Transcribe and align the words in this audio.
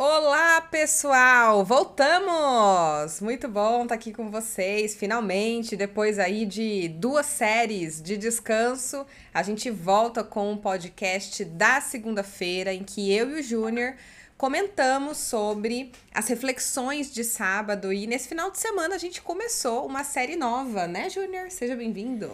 Olá, 0.00 0.60
pessoal! 0.60 1.64
Voltamos! 1.64 3.20
Muito 3.20 3.48
bom 3.48 3.82
estar 3.82 3.96
aqui 3.96 4.12
com 4.12 4.30
vocês, 4.30 4.94
finalmente, 4.94 5.74
depois 5.74 6.20
aí 6.20 6.46
de 6.46 6.86
duas 6.86 7.26
séries 7.26 8.00
de 8.00 8.16
descanso, 8.16 9.04
a 9.34 9.42
gente 9.42 9.68
volta 9.72 10.22
com 10.22 10.52
um 10.52 10.56
podcast 10.56 11.44
da 11.44 11.80
segunda-feira 11.80 12.72
em 12.72 12.84
que 12.84 13.12
eu 13.12 13.28
e 13.30 13.40
o 13.40 13.42
Júnior 13.42 13.96
comentamos 14.36 15.18
sobre 15.18 15.90
as 16.14 16.28
reflexões 16.28 17.12
de 17.12 17.24
sábado 17.24 17.92
e 17.92 18.06
nesse 18.06 18.28
final 18.28 18.52
de 18.52 18.60
semana 18.60 18.94
a 18.94 18.98
gente 18.98 19.20
começou 19.20 19.84
uma 19.84 20.04
série 20.04 20.36
nova, 20.36 20.86
né, 20.86 21.10
Júnior? 21.10 21.50
Seja 21.50 21.74
bem-vindo! 21.74 22.30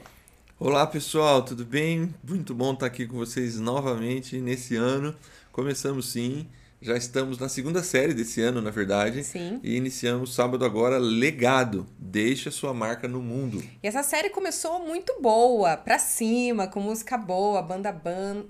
Olá, 0.60 0.86
pessoal, 0.86 1.42
tudo 1.42 1.64
bem? 1.64 2.14
Muito 2.22 2.54
bom 2.54 2.74
estar 2.74 2.84
aqui 2.84 3.06
com 3.06 3.16
vocês 3.16 3.58
novamente 3.58 4.36
nesse 4.36 4.76
ano. 4.76 5.16
Começamos 5.50 6.12
sim 6.12 6.46
já 6.84 6.98
estamos 6.98 7.38
na 7.38 7.48
segunda 7.48 7.82
série 7.82 8.12
desse 8.12 8.42
ano, 8.42 8.60
na 8.60 8.70
verdade. 8.70 9.24
Sim. 9.24 9.58
E 9.62 9.74
iniciamos 9.74 10.34
sábado 10.34 10.66
agora 10.66 10.98
Legado. 10.98 11.86
Deixa 11.98 12.50
sua 12.50 12.74
marca 12.74 13.08
no 13.08 13.22
mundo. 13.22 13.64
E 13.82 13.88
essa 13.88 14.02
série 14.02 14.28
começou 14.28 14.80
muito 14.80 15.18
boa, 15.18 15.78
pra 15.78 15.98
cima, 15.98 16.66
com 16.66 16.80
música 16.80 17.16
boa, 17.16 17.62
banda 17.62 17.90
ban 17.90 18.44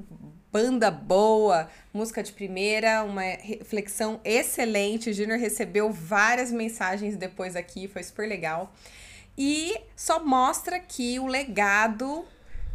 banda 0.51 0.89
boa, 0.89 1.69
música 1.93 2.23
de 2.23 2.33
primeira, 2.33 3.05
uma 3.05 3.23
reflexão 3.23 4.21
excelente. 4.25 5.11
O 5.11 5.13
Junior 5.13 5.39
recebeu 5.39 5.93
várias 5.93 6.51
mensagens 6.53 7.17
depois 7.17 7.55
aqui, 7.55 7.87
foi 7.87 8.03
super 8.03 8.29
legal. 8.29 8.73
E 9.39 9.77
só 9.97 10.25
mostra 10.25 10.79
que 10.79 11.19
o 11.19 11.27
legado 11.27 12.25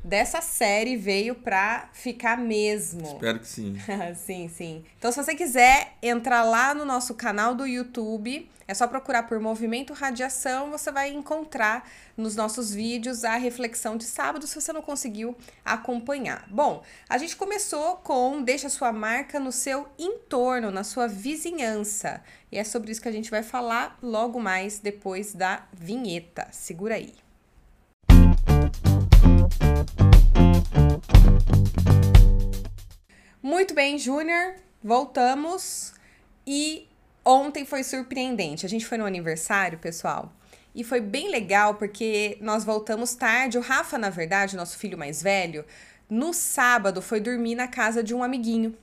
dessa 0.03 0.41
série 0.41 0.95
veio 0.95 1.35
pra 1.35 1.89
ficar 1.93 2.37
mesmo. 2.37 3.01
Espero 3.01 3.39
que 3.39 3.47
sim. 3.47 3.77
sim, 4.15 4.49
sim. 4.49 4.83
Então, 4.97 5.11
se 5.11 5.23
você 5.23 5.35
quiser 5.35 5.93
entrar 6.01 6.43
lá 6.43 6.73
no 6.73 6.85
nosso 6.85 7.13
canal 7.15 7.53
do 7.53 7.65
YouTube, 7.65 8.49
é 8.67 8.73
só 8.75 8.87
procurar 8.87 9.23
por 9.23 9.39
Movimento 9.39 9.93
Radiação, 9.93 10.69
você 10.69 10.91
vai 10.91 11.09
encontrar 11.09 11.89
nos 12.15 12.35
nossos 12.35 12.71
vídeos 12.71 13.23
a 13.23 13.35
reflexão 13.35 13.97
de 13.97 14.03
sábado, 14.03 14.45
se 14.45 14.53
você 14.53 14.71
não 14.71 14.81
conseguiu 14.83 15.35
acompanhar. 15.65 16.45
Bom, 16.49 16.83
a 17.09 17.17
gente 17.17 17.35
começou 17.35 17.97
com 17.97 18.43
Deixa 18.43 18.69
sua 18.69 18.93
marca 18.93 19.39
no 19.39 19.51
seu 19.51 19.87
entorno, 19.97 20.69
na 20.69 20.83
sua 20.83 21.07
vizinhança. 21.07 22.21
E 22.51 22.59
é 22.59 22.63
sobre 22.63 22.91
isso 22.91 23.01
que 23.01 23.09
a 23.09 23.11
gente 23.11 23.31
vai 23.31 23.41
falar 23.41 23.97
logo 24.03 24.39
mais 24.39 24.77
depois 24.77 25.33
da 25.33 25.63
vinheta. 25.73 26.47
Segura 26.51 26.93
aí. 26.93 27.13
Muito 33.41 33.73
bem, 33.73 33.97
Júnior, 33.97 34.55
voltamos 34.83 35.93
e 36.45 36.87
ontem 37.23 37.65
foi 37.65 37.83
surpreendente. 37.83 38.65
A 38.65 38.69
gente 38.69 38.85
foi 38.85 38.97
no 38.97 39.05
aniversário, 39.05 39.79
pessoal, 39.79 40.33
e 40.73 40.83
foi 40.83 40.99
bem 40.99 41.29
legal 41.29 41.75
porque 41.75 42.37
nós 42.41 42.63
voltamos 42.63 43.15
tarde. 43.15 43.57
O 43.57 43.61
Rafa, 43.61 43.97
na 43.97 44.09
verdade, 44.09 44.55
nosso 44.55 44.77
filho 44.77 44.97
mais 44.97 45.21
velho, 45.21 45.65
no 46.09 46.33
sábado 46.33 47.01
foi 47.01 47.19
dormir 47.19 47.55
na 47.55 47.67
casa 47.67 48.03
de 48.03 48.13
um 48.13 48.23
amiguinho. 48.23 48.75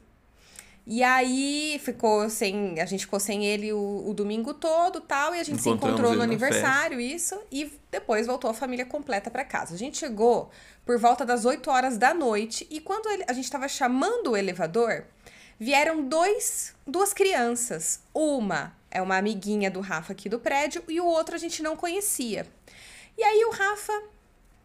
E 0.86 1.02
aí 1.02 1.80
ficou 1.82 2.30
sem. 2.30 2.80
A 2.80 2.84
gente 2.84 3.00
ficou 3.06 3.18
sem 3.18 3.44
ele 3.44 3.72
o, 3.72 4.04
o 4.08 4.14
domingo 4.14 4.54
todo 4.54 5.00
tal. 5.00 5.34
E 5.34 5.40
a 5.40 5.42
gente 5.42 5.60
se 5.60 5.68
encontrou 5.68 6.14
no 6.14 6.22
aniversário, 6.22 7.00
isso. 7.00 7.36
E 7.50 7.72
depois 7.90 8.26
voltou 8.26 8.48
a 8.48 8.54
família 8.54 8.86
completa 8.86 9.28
para 9.28 9.44
casa. 9.44 9.74
A 9.74 9.78
gente 9.78 9.98
chegou 9.98 10.48
por 10.84 10.96
volta 10.96 11.24
das 11.24 11.44
8 11.44 11.68
horas 11.68 11.98
da 11.98 12.14
noite. 12.14 12.66
E 12.70 12.80
quando 12.80 13.08
ele, 13.08 13.24
a 13.26 13.32
gente 13.32 13.44
estava 13.44 13.66
chamando 13.66 14.30
o 14.30 14.36
elevador, 14.36 15.04
vieram 15.58 16.04
dois, 16.04 16.72
duas 16.86 17.12
crianças. 17.12 18.00
Uma 18.14 18.72
é 18.88 19.02
uma 19.02 19.16
amiguinha 19.16 19.70
do 19.70 19.80
Rafa 19.80 20.12
aqui 20.12 20.28
do 20.28 20.38
prédio, 20.38 20.84
e 20.88 21.00
o 21.00 21.06
outro 21.06 21.34
a 21.34 21.38
gente 21.38 21.62
não 21.62 21.76
conhecia. 21.76 22.46
E 23.18 23.22
aí 23.22 23.44
o 23.44 23.50
Rafa 23.50 24.02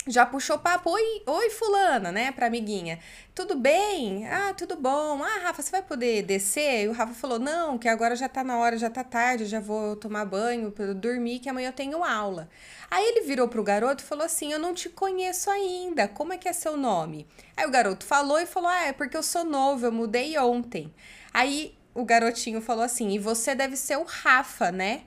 já 0.08 0.26
puxou 0.26 0.58
papo. 0.58 0.90
Oi, 0.92 1.22
oi, 1.26 1.50
fulana, 1.52 2.12
né? 2.12 2.32
Pra 2.32 2.48
amiguinha. 2.48 3.00
Tudo 3.36 3.56
bem? 3.56 4.28
Ah, 4.28 4.54
tudo 4.54 4.76
bom. 4.76 5.24
Ah, 5.24 5.40
Rafa, 5.44 5.62
você 5.62 5.72
vai 5.72 5.84
poder 5.84 6.24
descer? 6.24 6.86
E 6.86 6.88
o 6.88 6.92
Rafa 6.92 7.14
falou: 7.14 7.38
não, 7.38 7.78
que 7.78 7.88
agora 7.88 8.16
já 8.16 8.28
tá 8.28 8.44
na 8.44 8.58
hora, 8.58 8.78
já 8.78 8.90
tá 8.90 9.04
tarde, 9.04 9.46
já 9.46 9.60
vou 9.60 9.96
tomar 9.96 10.26
banho, 10.26 10.74
dormir, 10.96 11.40
que 11.40 11.50
amanhã 11.50 11.70
eu 11.70 11.74
tenho 11.74 12.04
aula. 12.04 12.50
Aí 12.90 13.04
ele 13.04 13.22
virou 13.22 13.48
pro 13.48 13.64
garoto 13.64 14.04
e 14.04 14.08
falou 14.08 14.26
assim: 14.26 14.52
Eu 14.52 14.60
não 14.60 14.74
te 14.74 14.90
conheço 14.90 15.50
ainda, 15.50 16.08
como 16.08 16.34
é 16.34 16.38
que 16.38 16.50
é 16.50 16.54
seu 16.54 16.76
nome? 16.76 17.28
Aí 17.56 17.66
o 17.66 17.72
garoto 17.72 18.06
falou 18.06 18.40
e 18.40 18.46
falou: 18.46 18.70
Ah, 18.70 18.88
é 18.88 18.94
porque 18.94 19.16
eu 19.16 19.24
sou 19.24 19.44
novo, 19.44 19.86
eu 19.86 19.92
mudei 19.92 20.38
ontem. 20.38 20.94
Aí 21.34 21.78
o 21.94 22.04
garotinho 22.04 22.62
falou 22.62 22.84
assim: 22.84 23.12
E 23.12 23.20
você 23.20 23.54
deve 23.54 23.78
ser 23.78 23.98
o 23.98 24.04
Rafa, 24.04 24.72
né? 24.72 25.04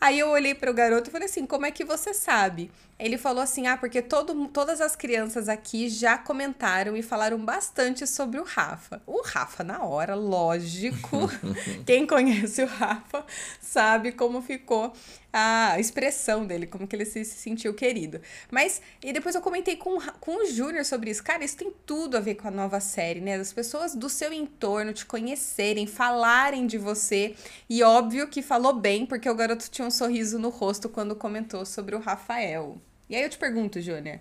Aí 0.00 0.18
eu 0.18 0.28
olhei 0.28 0.54
para 0.54 0.70
o 0.70 0.74
garoto 0.74 1.08
e 1.08 1.12
falei 1.12 1.26
assim: 1.26 1.46
como 1.46 1.66
é 1.66 1.70
que 1.70 1.84
você 1.84 2.12
sabe? 2.12 2.70
Ele 2.98 3.18
falou 3.18 3.42
assim: 3.42 3.66
ah, 3.66 3.76
porque 3.76 4.00
todo, 4.00 4.48
todas 4.48 4.80
as 4.80 4.96
crianças 4.96 5.48
aqui 5.48 5.88
já 5.88 6.16
comentaram 6.16 6.96
e 6.96 7.02
falaram 7.02 7.38
bastante 7.38 8.06
sobre 8.06 8.40
o 8.40 8.44
Rafa. 8.44 9.02
O 9.06 9.22
Rafa, 9.22 9.62
na 9.62 9.84
hora, 9.84 10.14
lógico. 10.14 11.30
quem 11.84 12.06
conhece 12.06 12.62
o 12.62 12.66
Rafa 12.66 13.24
sabe 13.60 14.12
como 14.12 14.40
ficou 14.40 14.92
a 15.38 15.78
expressão 15.78 16.46
dele, 16.46 16.66
como 16.66 16.86
que 16.86 16.96
ele 16.96 17.04
se, 17.04 17.22
se 17.22 17.36
sentiu 17.36 17.74
querido. 17.74 18.22
Mas, 18.50 18.80
e 19.02 19.12
depois 19.12 19.34
eu 19.34 19.42
comentei 19.42 19.76
com, 19.76 20.00
com 20.18 20.42
o 20.42 20.46
Júnior 20.46 20.82
sobre 20.86 21.10
isso. 21.10 21.22
Cara, 21.22 21.44
isso 21.44 21.58
tem 21.58 21.70
tudo 21.84 22.16
a 22.16 22.20
ver 22.20 22.36
com 22.36 22.48
a 22.48 22.50
nova 22.50 22.80
série, 22.80 23.20
né? 23.20 23.34
As 23.34 23.52
pessoas 23.52 23.94
do 23.94 24.08
seu 24.08 24.32
entorno 24.32 24.94
te 24.94 25.04
conhecerem, 25.04 25.86
falarem 25.86 26.66
de 26.66 26.78
você. 26.78 27.34
E 27.68 27.82
óbvio 27.82 28.28
que 28.28 28.40
falou 28.40 28.72
bem, 28.72 29.04
porque 29.04 29.28
o 29.28 29.34
garoto 29.34 29.68
tinha 29.70 29.86
um 29.86 29.90
sorriso 29.90 30.38
no 30.38 30.48
rosto 30.48 30.88
quando 30.88 31.14
comentou 31.14 31.66
sobre 31.66 31.94
o 31.94 31.98
Rafael. 32.00 32.80
E 33.08 33.16
aí 33.16 33.22
eu 33.22 33.30
te 33.30 33.38
pergunto, 33.38 33.80
Júnior. 33.80 34.18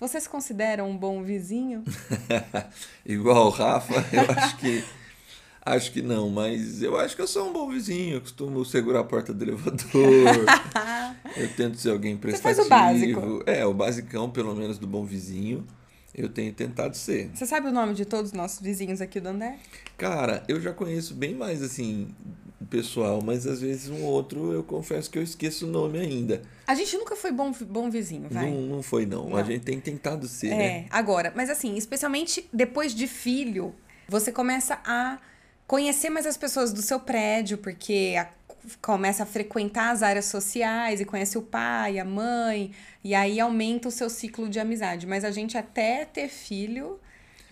Você 0.00 0.20
se 0.20 0.28
considera 0.28 0.82
um 0.82 0.96
bom 0.96 1.22
vizinho? 1.22 1.84
Igual 3.06 3.46
o 3.46 3.50
Rafa, 3.50 3.94
eu 4.12 4.22
acho 4.36 4.56
que 4.56 4.84
Acho 5.64 5.92
que 5.92 6.02
não, 6.02 6.28
mas 6.28 6.82
eu 6.82 6.98
acho 6.98 7.14
que 7.14 7.22
eu 7.22 7.26
sou 7.28 7.48
um 7.48 7.52
bom 7.52 7.70
vizinho. 7.70 8.16
Eu 8.16 8.20
costumo 8.20 8.64
segurar 8.64 9.00
a 9.00 9.04
porta 9.04 9.32
do 9.32 9.44
elevador. 9.44 9.80
eu 11.36 11.48
tento 11.54 11.76
ser 11.78 11.90
alguém 11.90 12.16
prestativo. 12.16 12.62
Você 12.62 12.68
faz 12.68 12.96
o 12.98 13.14
básico. 13.14 13.44
É, 13.46 13.64
o 13.64 13.72
basicão, 13.72 14.28
pelo 14.28 14.56
menos, 14.56 14.76
do 14.76 14.88
bom 14.88 15.04
vizinho. 15.04 15.64
Eu 16.12 16.28
tenho 16.28 16.52
tentado 16.52 16.96
ser. 16.96 17.30
Você 17.32 17.46
sabe 17.46 17.68
o 17.68 17.72
nome 17.72 17.94
de 17.94 18.04
todos 18.04 18.32
os 18.32 18.36
nossos 18.36 18.60
vizinhos 18.60 19.00
aqui 19.00 19.20
do 19.20 19.28
André? 19.28 19.56
Cara, 19.96 20.42
eu 20.48 20.60
já 20.60 20.72
conheço 20.72 21.14
bem 21.14 21.32
mais, 21.32 21.62
assim, 21.62 22.12
pessoal, 22.66 23.20
mas 23.22 23.46
às 23.46 23.60
vezes 23.60 23.88
um 23.88 24.04
outro 24.04 24.52
eu 24.52 24.62
confesso 24.62 25.10
que 25.10 25.18
eu 25.18 25.22
esqueço 25.22 25.66
o 25.66 25.70
nome 25.70 25.98
ainda. 25.98 26.42
A 26.66 26.74
gente 26.74 26.96
nunca 26.96 27.16
foi 27.16 27.32
bom, 27.32 27.52
bom 27.62 27.90
vizinho, 27.90 28.28
vai? 28.30 28.50
Não, 28.50 28.60
não 28.62 28.82
foi, 28.82 29.06
não. 29.06 29.28
não. 29.30 29.36
A 29.36 29.42
gente 29.42 29.64
tem 29.64 29.80
tentado 29.80 30.26
ser, 30.28 30.48
é, 30.48 30.56
né? 30.56 30.86
agora, 30.90 31.32
mas 31.34 31.50
assim, 31.50 31.76
especialmente 31.76 32.48
depois 32.52 32.94
de 32.94 33.06
filho, 33.06 33.74
você 34.08 34.30
começa 34.30 34.80
a 34.84 35.18
conhecer 35.66 36.10
mais 36.10 36.26
as 36.26 36.36
pessoas 36.36 36.72
do 36.72 36.82
seu 36.82 37.00
prédio, 37.00 37.58
porque 37.58 38.14
a, 38.18 38.28
começa 38.80 39.22
a 39.22 39.26
frequentar 39.26 39.90
as 39.90 40.02
áreas 40.02 40.26
sociais 40.26 41.00
e 41.00 41.04
conhece 41.04 41.38
o 41.38 41.42
pai, 41.42 41.98
a 41.98 42.04
mãe, 42.04 42.72
e 43.02 43.14
aí 43.14 43.40
aumenta 43.40 43.88
o 43.88 43.90
seu 43.90 44.08
ciclo 44.08 44.48
de 44.48 44.60
amizade. 44.60 45.06
Mas 45.06 45.24
a 45.24 45.30
gente 45.30 45.56
até 45.56 46.04
ter 46.04 46.28
filho. 46.28 47.00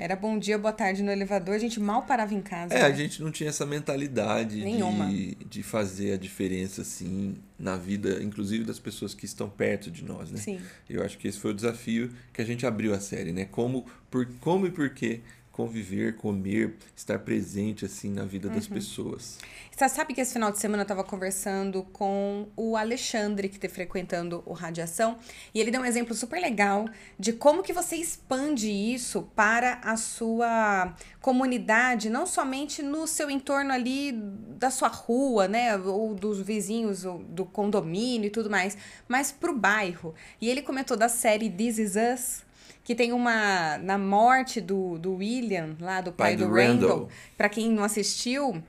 Era 0.00 0.16
bom 0.16 0.38
dia, 0.38 0.56
boa 0.56 0.72
tarde 0.72 1.03
no 1.03 1.12
elevador, 1.12 1.55
a 1.55 1.59
gente 1.59 1.78
mal 1.78 2.05
parava 2.05 2.33
em 2.33 2.41
casa. 2.41 2.72
É, 2.72 2.78
né? 2.78 2.87
a 2.87 2.91
gente 2.91 3.22
não 3.22 3.31
tinha 3.31 3.50
essa 3.50 3.66
mentalidade 3.66 4.65
Nenhuma. 4.65 5.06
de, 5.06 5.34
de 5.34 5.62
fazer 5.62 6.15
a 6.15 6.16
diferença, 6.16 6.81
assim, 6.81 7.34
na 7.59 7.77
vida, 7.77 8.22
inclusive 8.22 8.65
das 8.65 8.78
pessoas 8.78 9.12
que 9.12 9.27
estão 9.27 9.50
perto 9.50 9.91
de 9.91 10.03
nós, 10.03 10.31
né? 10.31 10.38
Sim. 10.38 10.59
Eu 10.88 11.05
acho 11.05 11.19
que 11.19 11.28
esse 11.28 11.38
foi 11.38 11.50
o 11.50 11.55
desafio 11.55 12.11
que 12.33 12.41
a 12.41 12.44
gente 12.47 12.65
abriu 12.65 12.94
a 12.94 12.99
série, 12.99 13.31
né? 13.31 13.44
Como, 13.44 13.84
por, 14.11 14.27
como 14.41 14.66
e 14.66 14.71
por 14.71 14.88
que 14.88 15.21
conviver, 15.53 16.16
comer, 16.16 16.77
estar 16.97 17.19
presente 17.19 17.84
assim 17.84 18.11
na 18.11 18.25
vida 18.25 18.49
uhum. 18.49 18.55
das 18.55 18.66
pessoas. 18.66 19.38
Você 19.71 19.88
sabe 19.88 20.15
que 20.15 20.21
esse 20.21 20.33
final 20.33 20.53
de 20.53 20.59
semana 20.59 20.82
eu 20.82 20.85
estava 20.85 21.02
conversando 21.02 21.82
com 21.93 22.47
o 22.56 22.76
Alexandre, 22.76 23.49
que 23.49 23.56
está 23.56 23.69
frequentando 23.69 24.43
o 24.44 24.52
Radiação, 24.52 25.19
e 25.55 25.61
ele 25.61 25.70
deu 25.70 25.81
um 25.81 25.85
exemplo 25.85 26.14
super 26.14 26.41
legal 26.41 26.87
de 27.19 27.32
como 27.32 27.62
que 27.62 27.73
você 27.73 27.97
expande 27.97 28.70
isso 28.70 29.23
para 29.35 29.81
a 29.82 29.97
sua 29.97 30.94
comunidade, 31.20 32.11
não 32.11 32.26
somente 32.26 32.82
no 32.82 33.06
seu 33.06 33.31
entorno 33.31 33.73
ali 33.73 34.12
da 34.12 34.70
sua 34.70 34.88
rua, 34.88 35.49
né, 35.49 35.76
ou 35.76 36.14
dos 36.14 36.41
vizinhos, 36.41 37.05
ou 37.05 37.19
do 37.19 37.44
condomínio 37.44 38.26
e 38.29 38.31
tudo 38.31 38.50
mais, 38.50 38.76
mas 39.08 39.32
para 39.32 39.50
o 39.50 39.56
bairro. 39.56 40.14
E 40.41 40.49
ele 40.49 40.62
comentou 40.62 40.96
da 40.96 41.08
série 41.08 41.49
This 41.49 41.79
Is 41.79 41.94
Us, 41.96 42.50
que 42.82 42.94
tem 42.94 43.12
uma 43.12 43.78
na 43.78 43.99
morte 43.99 44.61
do, 44.61 44.99
do 44.99 45.17
William, 45.17 45.76
lá 45.81 46.00
do 46.00 46.12
pai, 46.12 46.31
pai 46.31 46.37
do, 46.37 46.46
do, 46.46 46.55
Randall. 46.55 46.90
Randall. 46.90 47.08
Para 47.37 47.49
quem 47.49 47.70
não 47.70 47.84
assistiu, 47.84 48.62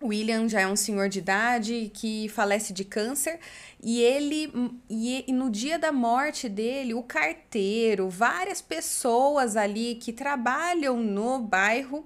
o 0.00 0.08
William 0.08 0.48
já 0.48 0.60
é 0.60 0.66
um 0.66 0.76
senhor 0.76 1.08
de 1.08 1.20
idade 1.20 1.90
que 1.94 2.28
falece 2.28 2.72
de 2.72 2.84
câncer 2.84 3.38
e 3.82 4.00
ele 4.02 4.52
e, 4.90 5.24
e 5.26 5.32
no 5.32 5.50
dia 5.50 5.78
da 5.78 5.90
morte 5.90 6.48
dele, 6.48 6.92
o 6.92 7.02
carteiro, 7.02 8.10
várias 8.10 8.60
pessoas 8.60 9.56
ali 9.56 9.94
que 9.94 10.12
trabalham 10.12 10.98
no 10.98 11.38
bairro 11.38 12.04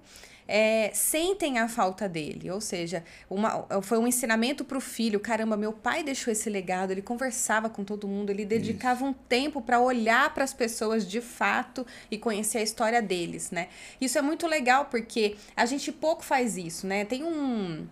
é, 0.52 0.90
sentem 0.92 1.60
a 1.60 1.68
falta 1.68 2.08
dele. 2.08 2.50
Ou 2.50 2.60
seja, 2.60 3.04
uma, 3.30 3.66
foi 3.82 3.98
um 3.98 4.06
ensinamento 4.06 4.64
para 4.64 4.76
o 4.76 4.80
filho. 4.80 5.20
Caramba, 5.20 5.56
meu 5.56 5.72
pai 5.72 6.02
deixou 6.02 6.32
esse 6.32 6.50
legado, 6.50 6.90
ele 6.90 7.00
conversava 7.00 7.70
com 7.70 7.84
todo 7.84 8.08
mundo, 8.08 8.30
ele 8.30 8.44
dedicava 8.44 8.96
Isso. 8.96 9.06
um 9.06 9.12
tempo 9.12 9.62
para 9.62 9.80
olhar 9.80 10.34
para 10.34 10.42
as 10.42 10.52
pessoas 10.52 11.06
de 11.08 11.20
fato 11.20 11.86
e 12.10 12.18
conhecer 12.18 12.58
a 12.58 12.62
história 12.62 13.00
deles, 13.00 13.52
né? 13.52 13.68
Isso 14.00 14.18
é 14.18 14.22
muito 14.22 14.48
legal 14.48 14.86
porque 14.86 15.36
a 15.56 15.64
gente 15.64 15.92
pouco 15.92 16.24
faz 16.24 16.56
isso, 16.56 16.84
né? 16.84 17.04
Tem 17.04 17.22
um 17.22 17.86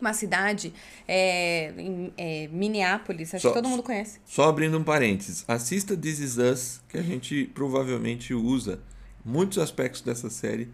uma 0.00 0.14
cidade 0.14 0.72
é, 1.06 1.74
em 1.76 2.10
é, 2.16 2.48
Minneapolis, 2.48 3.34
acho 3.34 3.42
só, 3.42 3.48
que 3.50 3.54
todo 3.54 3.68
mundo 3.68 3.82
conhece. 3.82 4.18
Só 4.24 4.48
abrindo 4.48 4.78
um 4.78 4.82
parênteses, 4.82 5.44
assista 5.46 5.94
This 5.94 6.20
Is 6.20 6.38
Us, 6.38 6.82
que 6.88 6.96
a 6.96 7.02
gente 7.02 7.44
provavelmente 7.54 8.32
usa 8.32 8.80
muitos 9.22 9.58
aspectos 9.58 10.00
dessa 10.00 10.30
série 10.30 10.70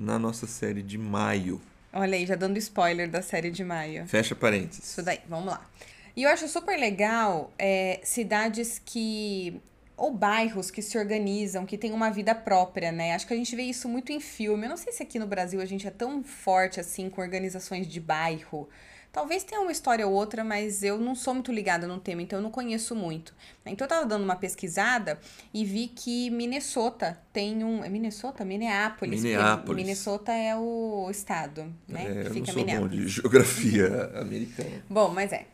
na 0.00 0.18
nossa 0.18 0.46
série 0.46 0.82
de 0.82 0.96
maio. 0.96 1.60
Olha 1.92 2.16
aí, 2.16 2.24
já 2.24 2.34
dando 2.34 2.56
spoiler 2.56 3.08
da 3.08 3.20
série 3.20 3.50
de 3.50 3.62
maio. 3.62 4.06
Fecha 4.06 4.34
parênteses. 4.34 4.84
Isso 4.84 5.02
daí, 5.02 5.20
vamos 5.28 5.46
lá. 5.46 5.68
E 6.16 6.22
eu 6.22 6.30
acho 6.30 6.48
super 6.48 6.78
legal 6.78 7.52
é, 7.58 8.00
cidades 8.02 8.80
que 8.84 9.60
ou 9.96 10.10
bairros 10.10 10.70
que 10.70 10.80
se 10.80 10.96
organizam, 10.96 11.66
que 11.66 11.76
têm 11.76 11.92
uma 11.92 12.10
vida 12.10 12.34
própria, 12.34 12.90
né? 12.90 13.14
Acho 13.14 13.26
que 13.26 13.34
a 13.34 13.36
gente 13.36 13.54
vê 13.54 13.64
isso 13.64 13.86
muito 13.86 14.10
em 14.10 14.18
filme. 14.18 14.64
Eu 14.64 14.70
não 14.70 14.76
sei 14.78 14.92
se 14.92 15.02
aqui 15.02 15.18
no 15.18 15.26
Brasil 15.26 15.60
a 15.60 15.66
gente 15.66 15.86
é 15.86 15.90
tão 15.90 16.24
forte 16.24 16.80
assim 16.80 17.10
com 17.10 17.20
organizações 17.20 17.86
de 17.86 18.00
bairro. 18.00 18.66
Talvez 19.12 19.42
tenha 19.42 19.60
uma 19.60 19.72
história 19.72 20.06
ou 20.06 20.12
outra, 20.12 20.44
mas 20.44 20.84
eu 20.84 20.98
não 20.98 21.16
sou 21.16 21.34
muito 21.34 21.50
ligada 21.50 21.86
no 21.86 21.98
tema, 21.98 22.22
então 22.22 22.38
eu 22.38 22.42
não 22.42 22.50
conheço 22.50 22.94
muito. 22.94 23.34
Então 23.66 23.84
eu 23.84 23.88
tava 23.88 24.06
dando 24.06 24.22
uma 24.22 24.36
pesquisada 24.36 25.18
e 25.52 25.64
vi 25.64 25.88
que 25.88 26.30
Minnesota 26.30 27.18
tem 27.32 27.64
um. 27.64 27.82
É 27.82 27.88
Minnesota? 27.88 28.44
Minneapolis. 28.44 29.22
Minneapolis. 29.22 29.84
Minnesota 29.84 30.32
é 30.32 30.56
o 30.56 31.08
estado, 31.10 31.74
né? 31.88 32.04
É, 32.06 32.26
eu 32.26 32.32
Fica 32.32 32.52
não 32.52 32.68
sou 32.68 32.80
bom 32.80 32.88
de 32.88 33.08
geografia 33.08 34.10
americana. 34.14 34.84
bom, 34.88 35.08
mas 35.08 35.32
é. 35.32 35.46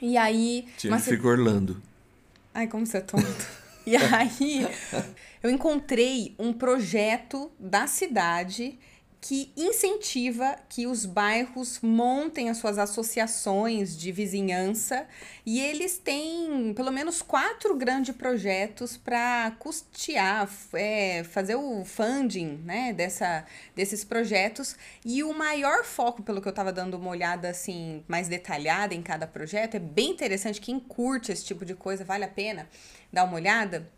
E 0.00 0.18
aí. 0.18 0.68
Tinha 0.76 0.90
mas... 0.90 1.06
fica 1.06 1.26
Orlando. 1.26 1.80
Ai, 2.52 2.66
como 2.68 2.84
você 2.84 2.98
é 2.98 3.00
tonto. 3.00 3.24
E 3.86 3.96
aí 3.96 4.66
eu 5.42 5.50
encontrei 5.50 6.34
um 6.38 6.54
projeto 6.54 7.52
da 7.60 7.86
cidade 7.86 8.78
que 9.26 9.50
incentiva 9.56 10.54
que 10.68 10.86
os 10.86 11.06
bairros 11.06 11.80
montem 11.80 12.50
as 12.50 12.58
suas 12.58 12.76
associações 12.76 13.96
de 13.96 14.12
vizinhança 14.12 15.06
e 15.46 15.62
eles 15.62 15.96
têm 15.96 16.74
pelo 16.74 16.92
menos 16.92 17.22
quatro 17.22 17.74
grandes 17.74 18.14
projetos 18.14 18.98
para 18.98 19.52
custear, 19.58 20.46
é, 20.74 21.24
fazer 21.24 21.54
o 21.54 21.86
funding 21.86 22.60
né, 22.66 22.92
dessa, 22.92 23.46
desses 23.74 24.04
projetos. 24.04 24.76
E 25.02 25.24
o 25.24 25.32
maior 25.32 25.84
foco, 25.84 26.22
pelo 26.22 26.42
que 26.42 26.48
eu 26.48 26.50
estava 26.50 26.70
dando 26.70 26.98
uma 26.98 27.08
olhada 27.08 27.48
assim 27.48 28.04
mais 28.06 28.28
detalhada 28.28 28.94
em 28.94 29.00
cada 29.00 29.26
projeto, 29.26 29.76
é 29.76 29.80
bem 29.80 30.10
interessante. 30.10 30.60
Quem 30.60 30.78
curte 30.78 31.32
esse 31.32 31.46
tipo 31.46 31.64
de 31.64 31.74
coisa, 31.74 32.04
vale 32.04 32.24
a 32.24 32.28
pena 32.28 32.68
dar 33.10 33.24
uma 33.24 33.36
olhada. 33.36 33.90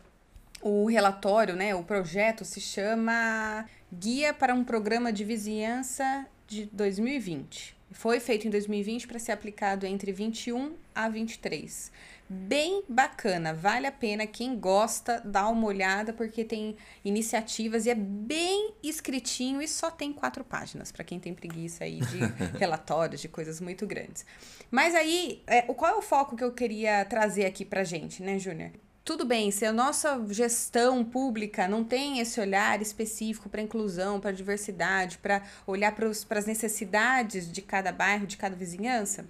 O 0.61 0.87
relatório, 0.87 1.53
né, 1.53 1.75
o 1.75 1.83
projeto 1.83 2.45
se 2.45 2.61
chama 2.61 3.65
Guia 3.91 4.33
para 4.33 4.53
um 4.53 4.65
Programa 4.65 5.13
de 5.13 5.23
Vizinhança 5.23 6.27
de 6.45 6.65
2020. 6.73 7.73
Foi 7.91 8.19
feito 8.19 8.45
em 8.45 8.49
2020 8.49 9.07
para 9.07 9.17
ser 9.17 9.31
aplicado 9.31 9.85
entre 9.85 10.11
21 10.11 10.75
a 10.93 11.07
23. 11.07 11.89
Bem 12.27 12.83
bacana, 12.89 13.53
vale 13.53 13.87
a 13.87 13.91
pena. 13.91 14.27
Quem 14.27 14.59
gosta, 14.59 15.21
dá 15.23 15.47
uma 15.47 15.65
olhada, 15.65 16.11
porque 16.11 16.43
tem 16.43 16.75
iniciativas 17.05 17.85
e 17.85 17.89
é 17.89 17.95
bem 17.95 18.73
escritinho 18.83 19.61
e 19.61 19.67
só 19.69 19.89
tem 19.89 20.11
quatro 20.11 20.43
páginas, 20.43 20.91
para 20.91 21.05
quem 21.05 21.17
tem 21.17 21.33
preguiça 21.33 21.85
aí 21.85 22.01
de 22.01 22.19
relatórios, 22.59 23.21
de 23.21 23.29
coisas 23.29 23.61
muito 23.61 23.87
grandes. 23.87 24.25
Mas 24.69 24.93
aí, 24.93 25.41
é, 25.47 25.61
qual 25.61 25.95
é 25.95 25.97
o 25.97 26.01
foco 26.01 26.35
que 26.35 26.43
eu 26.43 26.51
queria 26.51 27.05
trazer 27.05 27.45
aqui 27.45 27.63
pra 27.63 27.85
gente, 27.85 28.21
né, 28.21 28.37
Júnior? 28.37 28.71
Tudo 29.07 29.23
bem, 29.23 29.51
se 29.51 29.65
a 29.65 29.71
nossa 29.71 30.21
gestão 30.27 31.01
pública 31.01 31.65
não 31.65 31.81
tem 31.81 32.19
esse 32.19 32.41
olhar 32.41 32.81
específico 32.81 33.47
para 33.47 33.61
inclusão, 33.61 34.19
para 34.19 34.31
diversidade, 34.31 35.17
para 35.19 35.43
olhar 35.65 35.95
para 35.95 36.09
as 36.09 36.45
necessidades 36.45 37.49
de 37.49 37.61
cada 37.61 37.93
bairro, 37.93 38.27
de 38.27 38.35
cada 38.35 38.53
vizinhança, 38.53 39.25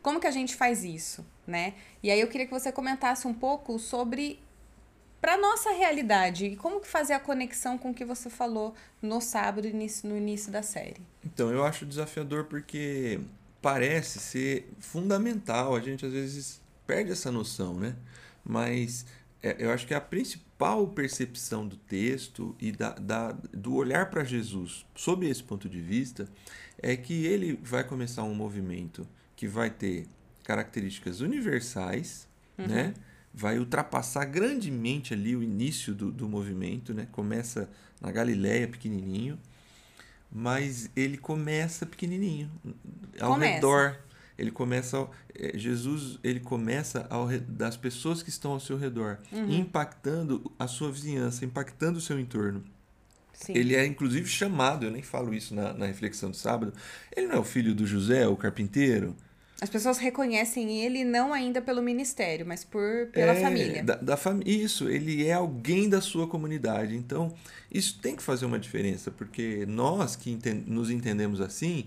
como 0.00 0.18
que 0.18 0.26
a 0.26 0.30
gente 0.30 0.56
faz 0.56 0.82
isso, 0.82 1.26
né? 1.46 1.74
E 2.02 2.10
aí 2.10 2.18
eu 2.18 2.28
queria 2.28 2.46
que 2.46 2.52
você 2.54 2.72
comentasse 2.72 3.28
um 3.28 3.34
pouco 3.34 3.78
sobre 3.78 4.40
para 5.20 5.36
nossa 5.36 5.72
realidade 5.72 6.46
e 6.46 6.56
como 6.56 6.80
que 6.80 6.88
fazer 6.88 7.12
a 7.12 7.20
conexão 7.20 7.76
com 7.76 7.90
o 7.90 7.94
que 7.94 8.06
você 8.06 8.30
falou 8.30 8.74
no 9.02 9.20
sábado 9.20 9.68
no 10.04 10.16
início 10.16 10.50
da 10.50 10.62
série. 10.62 11.02
Então, 11.22 11.50
eu 11.50 11.62
acho 11.66 11.84
desafiador 11.84 12.44
porque 12.44 13.20
parece 13.60 14.18
ser 14.18 14.72
fundamental, 14.78 15.76
a 15.76 15.80
gente 15.80 16.06
às 16.06 16.12
vezes 16.12 16.62
perde 16.90 17.12
essa 17.12 17.30
noção, 17.30 17.74
né? 17.74 17.94
mas 18.44 19.06
é, 19.40 19.54
eu 19.60 19.70
acho 19.70 19.86
que 19.86 19.94
a 19.94 20.00
principal 20.00 20.88
percepção 20.88 21.66
do 21.66 21.76
texto 21.76 22.56
e 22.58 22.72
da, 22.72 22.90
da 22.94 23.32
do 23.32 23.74
olhar 23.74 24.10
para 24.10 24.24
Jesus 24.24 24.84
sob 24.96 25.28
esse 25.28 25.42
ponto 25.42 25.68
de 25.68 25.80
vista 25.80 26.28
é 26.82 26.96
que 26.96 27.26
ele 27.26 27.58
vai 27.62 27.84
começar 27.84 28.24
um 28.24 28.34
movimento 28.34 29.06
que 29.36 29.46
vai 29.46 29.70
ter 29.70 30.08
características 30.42 31.20
universais, 31.20 32.26
uhum. 32.58 32.66
né? 32.66 32.94
vai 33.32 33.60
ultrapassar 33.60 34.24
grandemente 34.24 35.14
ali 35.14 35.36
o 35.36 35.42
início 35.44 35.94
do, 35.94 36.10
do 36.10 36.28
movimento, 36.28 36.92
né? 36.92 37.06
começa 37.12 37.70
na 38.00 38.10
Galileia 38.10 38.66
pequenininho, 38.66 39.38
mas 40.32 40.90
ele 40.96 41.16
começa 41.16 41.86
pequenininho, 41.86 42.50
ao 43.20 43.34
começa. 43.34 43.54
redor 43.54 44.09
ele 44.40 44.50
começa 44.50 45.06
é, 45.34 45.56
Jesus 45.56 46.18
ele 46.24 46.40
começa 46.40 47.06
ao, 47.10 47.28
das 47.48 47.76
pessoas 47.76 48.22
que 48.22 48.30
estão 48.30 48.52
ao 48.52 48.60
seu 48.60 48.76
redor 48.76 49.18
uhum. 49.30 49.50
impactando 49.50 50.50
a 50.58 50.66
sua 50.66 50.90
vizinhança 50.90 51.44
impactando 51.44 51.98
o 51.98 52.00
seu 52.00 52.18
entorno 52.18 52.64
Sim. 53.32 53.52
ele 53.56 53.74
é 53.74 53.84
inclusive 53.86 54.26
chamado 54.28 54.86
eu 54.86 54.90
nem 54.90 55.02
falo 55.02 55.32
isso 55.34 55.54
na, 55.54 55.72
na 55.72 55.86
reflexão 55.86 56.30
do 56.30 56.36
sábado 56.36 56.72
ele 57.14 57.26
não 57.26 57.36
é 57.36 57.38
o 57.38 57.44
filho 57.44 57.74
do 57.74 57.86
José 57.86 58.26
o 58.26 58.36
carpinteiro 58.36 59.14
as 59.60 59.68
pessoas 59.68 59.98
reconhecem 59.98 60.82
ele 60.82 61.04
não 61.04 61.34
ainda 61.34 61.60
pelo 61.60 61.82
ministério, 61.82 62.46
mas 62.46 62.64
por 62.64 63.08
pela 63.12 63.32
é, 63.32 63.42
família. 63.42 63.84
Da, 63.84 63.94
da 63.96 64.16
fam 64.16 64.40
isso, 64.44 64.88
ele 64.88 65.26
é 65.26 65.34
alguém 65.34 65.86
da 65.86 66.00
sua 66.00 66.26
comunidade. 66.26 66.96
Então, 66.96 67.34
isso 67.70 67.98
tem 68.00 68.16
que 68.16 68.22
fazer 68.22 68.46
uma 68.46 68.58
diferença, 68.58 69.10
porque 69.10 69.66
nós 69.66 70.16
que 70.16 70.30
enten 70.30 70.64
nos 70.66 70.88
entendemos 70.88 71.42
assim, 71.42 71.84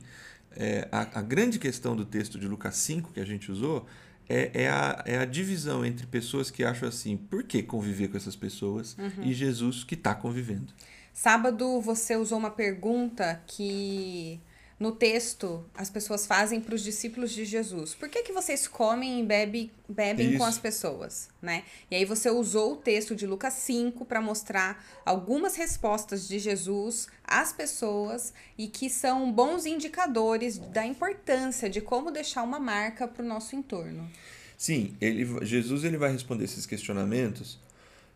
é, 0.56 0.88
a, 0.92 1.20
a, 1.20 1.22
grande 1.22 1.60
questão 1.60 1.96
do 1.96 2.06
texto 2.06 2.40
de 2.40 2.48
Lucas 2.48 2.76
5 2.76 3.14
que 3.14 3.20
a 3.20 3.26
gente 3.26 3.52
usou 3.52 3.86
é, 4.30 4.64
é, 4.64 4.70
a, 4.70 5.04
é 5.06 5.18
a 5.18 5.26
divisão 5.26 5.86
entre 5.86 6.06
pessoas 6.08 6.50
que 6.50 6.64
acham 6.64 6.88
assim, 6.88 7.18
por 7.18 7.44
que 7.44 7.62
conviver 7.62 8.08
com 8.08 8.18
essas 8.18 8.36
pessoas 8.36 8.98
uhum. 8.98 9.24
e 9.24 9.34
Jesus 9.34 9.84
que 9.84 9.96
está 9.96 10.16
convivendo. 10.16 10.74
Sábado 11.14 11.80
você 11.82 12.16
usou 12.16 12.38
uma 12.38 12.50
pergunta 12.50 13.42
que 13.46 14.40
no 14.80 14.92
texto 14.92 15.64
as 15.76 15.90
pessoas 15.90 16.26
fazem 16.26 16.60
para 16.60 16.76
os 16.76 16.84
discípulos 16.84 17.32
de 17.32 17.46
Jesus. 17.46 17.94
Por 17.96 18.10
que, 18.10 18.24
que 18.24 18.34
vocês 18.34 18.68
comem 18.68 19.22
e 19.22 19.24
bebe, 19.24 19.72
bebem 19.88 20.30
Isso. 20.30 20.38
com 20.38 20.46
as 20.46 20.58
pessoas, 20.58 21.30
né? 21.42 21.64
E 21.90 21.96
aí 21.96 22.06
você 22.06 22.30
usou 22.30 22.74
o 22.74 22.76
texto 22.78 23.16
de 23.16 23.26
Lucas 23.26 23.54
5 23.54 24.04
para 24.06 24.22
mostrar 24.22 24.84
algumas 25.06 25.56
respostas 25.56 26.28
de 26.28 26.40
Jesus 26.40 27.08
às 27.24 27.54
pessoas 27.54 28.34
e 28.58 28.68
que 28.68 28.90
são 28.90 29.32
bons 29.32 29.66
indicadores 29.66 30.58
da 30.58 30.86
importância 30.86 31.70
de 31.70 31.80
como 31.80 32.12
deixar 32.12 32.44
uma 32.44 32.60
marca 32.60 33.08
para 33.08 33.24
o 33.24 33.28
nosso 33.28 33.56
entorno. 33.56 34.10
Sim, 34.58 34.96
ele, 35.00 35.46
Jesus 35.46 35.84
ele 35.84 35.98
vai 35.98 36.12
responder 36.12 36.46
esses 36.46 36.66
questionamentos 36.66 37.60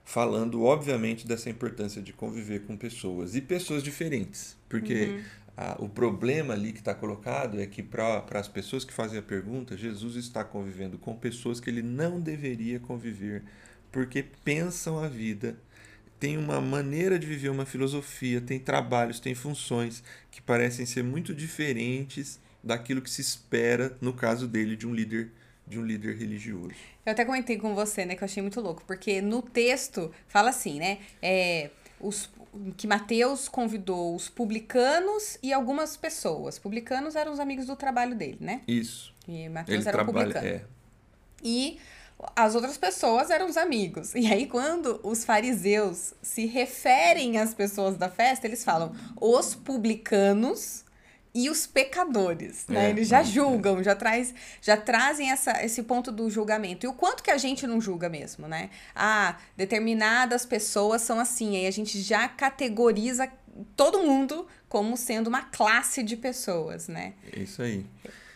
falando, 0.04 0.64
obviamente, 0.64 1.28
dessa 1.28 1.50
importância 1.50 2.02
de 2.02 2.14
conviver 2.14 2.62
com 2.62 2.78
pessoas 2.78 3.36
e 3.36 3.42
pessoas 3.42 3.84
diferentes, 3.84 4.56
porque 4.70 5.06
uhum 5.06 5.47
o 5.80 5.90
problema 5.90 6.54
ali 6.54 6.72
que 6.72 6.80
está 6.80 6.94
colocado 6.94 7.60
é 7.60 7.66
que 7.66 7.82
para 7.82 8.24
as 8.32 8.48
pessoas 8.48 8.86
que 8.86 8.94
fazem 8.94 9.18
a 9.18 9.24
pergunta, 9.24 9.76
Jesus 9.76 10.16
está 10.16 10.44
convivendo 10.44 10.98
com 11.00 11.16
pessoas 11.16 11.60
que 11.60 11.70
ele 11.70 11.82
não 11.82 12.20
deveria 12.20 12.80
conviver, 12.80 13.44
porque 13.92 14.24
pensam 14.44 15.00
a 15.00 15.08
vida, 15.08 15.58
tem 16.20 16.38
uma 16.38 16.62
maneira 16.62 17.18
de 17.18 17.26
viver, 17.26 17.50
uma 17.50 17.66
filosofia, 17.66 18.40
tem 18.40 18.60
trabalhos, 18.60 19.20
tem 19.20 19.34
funções 19.34 20.04
que 20.30 20.42
parecem 20.42 20.86
ser 20.86 21.04
muito 21.04 21.34
diferentes 21.34 22.40
daquilo 22.64 23.02
que 23.02 23.10
se 23.10 23.22
espera, 23.22 23.98
no 24.00 24.14
caso 24.14 24.48
dele, 24.48 24.76
de 24.76 24.86
um 24.86 24.94
líder 24.94 25.32
de 25.68 25.78
um 25.78 25.84
líder 25.84 26.16
religioso. 26.16 26.76
Eu 27.06 27.12
até 27.12 27.26
comentei 27.26 27.58
com 27.58 27.76
você, 27.76 28.06
né, 28.06 28.16
que 28.16 28.24
eu 28.24 28.26
achei 28.26 28.42
muito 28.42 28.62
louco, 28.62 28.84
porque 28.88 29.22
no 29.22 29.42
texto 29.42 30.14
fala 30.30 30.50
assim, 30.50 30.80
né, 30.80 31.00
é, 31.22 31.72
os, 32.00 32.30
que 32.76 32.88
Mateus 32.88 33.48
convidou 33.48 34.16
os 34.16 34.30
publicanos 34.30 35.38
e 35.42 35.54
algumas 35.54 35.96
pessoas. 35.98 36.58
Publicanos 36.60 37.16
eram 37.16 37.32
os 37.32 37.40
amigos 37.40 37.66
do 37.66 37.76
trabalho 37.76 38.16
dele, 38.16 38.38
né? 38.40 38.62
Isso. 38.68 39.14
E 39.28 39.48
Mateus 39.50 39.86
era 39.86 40.04
trabalha, 40.04 40.26
publicano. 40.26 40.48
É. 40.48 40.66
E 41.44 41.80
as 42.36 42.56
outras 42.56 42.78
pessoas 42.78 43.30
eram 43.30 43.48
os 43.48 43.58
amigos. 43.58 44.16
E 44.16 44.26
aí, 44.32 44.48
quando 44.48 45.00
os 45.04 45.24
fariseus 45.24 46.14
se 46.22 46.46
referem 46.46 47.38
às 47.38 47.54
pessoas 47.54 47.96
da 47.98 48.10
festa, 48.10 48.48
eles 48.48 48.64
falam 48.64 48.96
os 49.22 49.54
publicanos 49.54 50.84
e 51.38 51.52
os 51.52 51.68
pecadores, 51.68 52.66
né? 52.68 52.88
É, 52.88 52.90
Eles 52.90 53.08
já 53.08 53.20
é, 53.20 53.24
julgam, 53.24 53.84
já, 53.84 53.94
traz, 53.94 54.34
já 54.60 54.76
trazem 54.76 55.30
essa, 55.30 55.64
esse 55.64 55.84
ponto 55.84 56.12
do 56.12 56.32
julgamento. 56.32 56.84
E 56.84 56.90
o 56.90 56.94
quanto 56.94 57.22
que 57.22 57.30
a 57.30 57.38
gente 57.38 57.68
não 57.68 57.80
julga 57.80 58.10
mesmo, 58.10 58.48
né? 58.48 58.72
Ah, 58.96 59.38
determinadas 59.56 60.48
pessoas 60.48 61.04
são 61.04 61.20
assim, 61.20 61.56
aí 61.56 61.68
a 61.68 61.72
gente 61.72 62.02
já 62.02 62.28
categoriza 62.28 63.32
todo 63.76 64.00
mundo 64.00 64.48
como 64.68 64.98
sendo 64.98 65.28
uma 65.28 65.44
classe 65.44 66.02
de 66.02 66.18
pessoas, 66.18 66.88
né? 66.88 67.14
É 67.32 67.40
isso 67.42 67.62
aí. 67.62 67.86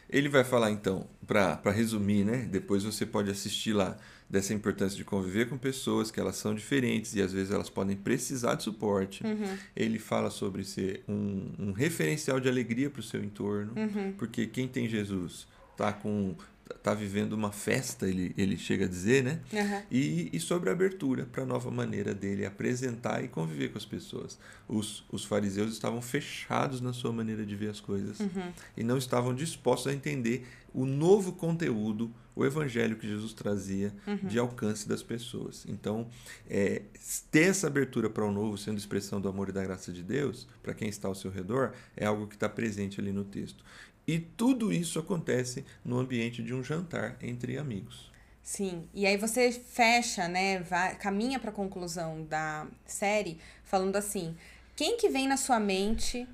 Ele 0.07 0.29
vai 0.29 0.43
falar 0.43 0.69
então, 0.69 1.07
para 1.25 1.71
resumir, 1.71 2.23
né? 2.23 2.47
Depois 2.51 2.83
você 2.83 3.03
pode 3.03 3.31
assistir 3.31 3.73
lá 3.73 3.97
dessa 4.31 4.53
importância 4.53 4.97
de 4.97 5.03
conviver 5.03 5.49
com 5.49 5.57
pessoas 5.57 6.09
que 6.09 6.17
elas 6.19 6.37
são 6.37 6.55
diferentes 6.55 7.13
e 7.15 7.21
às 7.21 7.33
vezes 7.33 7.51
elas 7.51 7.69
podem 7.69 7.97
precisar 7.97 8.55
de 8.55 8.63
suporte. 8.63 9.21
Uhum. 9.25 9.57
Ele 9.75 9.99
fala 9.99 10.29
sobre 10.29 10.63
ser 10.63 11.03
um, 11.07 11.49
um 11.59 11.71
referencial 11.73 12.39
de 12.39 12.47
alegria 12.47 12.89
para 12.89 13.01
o 13.01 13.03
seu 13.03 13.21
entorno, 13.21 13.73
Uhum. 13.75 14.13
porque 14.17 14.47
quem 14.47 14.69
tem 14.69 14.87
Jesus 14.87 15.45
tá 15.75 15.91
com 15.91 16.33
tá 16.73 16.93
vivendo 16.93 17.33
uma 17.33 17.51
festa, 17.51 18.07
ele, 18.07 18.33
ele 18.37 18.57
chega 18.57 18.85
a 18.85 18.87
dizer, 18.87 19.23
né? 19.23 19.39
Aham. 19.53 19.83
E, 19.91 20.29
e 20.33 20.39
sobre 20.39 20.69
a 20.69 20.73
abertura 20.73 21.25
para 21.25 21.43
a 21.43 21.45
nova 21.45 21.69
maneira 21.71 22.13
dele 22.13 22.45
apresentar 22.45 23.23
e 23.23 23.27
conviver 23.27 23.69
com 23.71 23.77
as 23.77 23.85
pessoas. 23.85 24.37
Os, 24.67 25.03
os 25.11 25.25
fariseus 25.25 25.71
estavam 25.73 26.01
fechados 26.01 26.81
na 26.81 26.93
sua 26.93 27.11
maneira 27.11 27.45
de 27.45 27.55
ver 27.55 27.69
as 27.69 27.79
coisas 27.79 28.19
Uhum. 28.19 28.51
e 28.77 28.83
não 28.83 28.97
estavam 28.97 29.33
dispostos 29.33 29.91
a 29.91 29.95
entender 29.95 30.45
o 30.73 30.85
novo 30.85 31.33
conteúdo, 31.33 32.09
o 32.33 32.45
evangelho 32.45 32.95
que 32.95 33.05
Jesus 33.05 33.33
trazia 33.33 33.93
de 34.23 34.39
alcance 34.39 34.87
das 34.87 35.03
pessoas. 35.03 35.65
Então, 35.67 36.07
é, 36.49 36.83
ter 37.29 37.49
essa 37.49 37.67
abertura 37.67 38.09
para 38.09 38.23
o 38.23 38.31
novo, 38.31 38.57
sendo 38.57 38.77
expressão 38.77 39.19
do 39.19 39.27
amor 39.27 39.49
e 39.49 39.51
da 39.51 39.61
graça 39.61 39.91
de 39.91 40.01
Deus, 40.01 40.47
para 40.63 40.73
quem 40.73 40.87
está 40.87 41.09
ao 41.09 41.15
seu 41.15 41.29
redor, 41.29 41.73
é 41.97 42.05
algo 42.05 42.27
que 42.27 42.35
está 42.35 42.47
presente 42.47 43.01
ali 43.01 43.11
no 43.11 43.25
texto. 43.25 43.63
E 44.11 44.19
tudo 44.19 44.73
isso 44.73 44.99
acontece 44.99 45.63
no 45.85 45.97
ambiente 45.97 46.43
de 46.43 46.53
um 46.53 46.61
jantar 46.61 47.15
entre 47.21 47.57
amigos. 47.57 48.11
Sim, 48.43 48.89
e 48.93 49.05
aí 49.05 49.15
você 49.15 49.49
fecha, 49.53 50.27
né, 50.27 50.59
vai, 50.59 50.95
caminha 50.95 51.39
para 51.39 51.49
a 51.49 51.53
conclusão 51.53 52.25
da 52.25 52.67
série 52.85 53.39
falando 53.63 53.95
assim, 53.95 54.35
quem 54.75 54.97
que 54.97 55.07
vem 55.07 55.29
na 55.29 55.37
sua 55.37 55.61
mente 55.61 56.27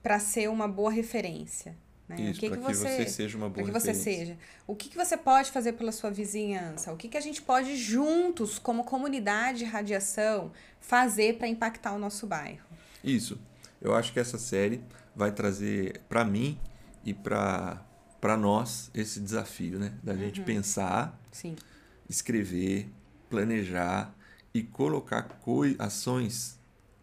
para 0.00 0.20
ser 0.20 0.48
uma 0.48 0.68
boa 0.68 0.92
referência? 0.92 1.76
Né? 2.08 2.30
Isso, 2.30 2.40
para 2.40 2.56
que 2.56 2.62
você 2.62 3.08
seja 3.08 3.36
uma 3.36 3.50
boa 3.50 3.66
que 3.66 3.72
você 3.72 3.94
seja. 3.94 4.38
O 4.64 4.76
que, 4.76 4.88
que 4.88 4.96
você 4.96 5.16
pode 5.16 5.50
fazer 5.50 5.72
pela 5.72 5.90
sua 5.90 6.10
vizinhança? 6.10 6.92
O 6.92 6.96
que, 6.96 7.08
que 7.08 7.16
a 7.16 7.20
gente 7.20 7.42
pode 7.42 7.74
juntos, 7.74 8.60
como 8.60 8.84
comunidade 8.84 9.58
de 9.58 9.64
radiação, 9.64 10.52
fazer 10.80 11.36
para 11.36 11.48
impactar 11.48 11.94
o 11.94 11.98
nosso 11.98 12.28
bairro? 12.28 12.64
Isso. 13.02 13.40
Eu 13.80 13.92
acho 13.92 14.12
que 14.12 14.20
essa 14.20 14.38
série 14.38 14.80
vai 15.16 15.32
trazer 15.32 16.00
para 16.08 16.24
mim 16.24 16.60
e 17.04 17.12
para 17.14 18.36
nós 18.38 18.90
esse 18.94 19.20
desafio, 19.20 19.78
né, 19.78 19.92
da 20.02 20.14
gente 20.16 20.40
pensar, 20.42 21.18
Sim. 21.30 21.56
escrever, 22.08 22.88
planejar 23.30 24.14
e 24.54 24.62
colocar 24.62 25.22
coi- 25.42 25.76
ações 25.78 26.58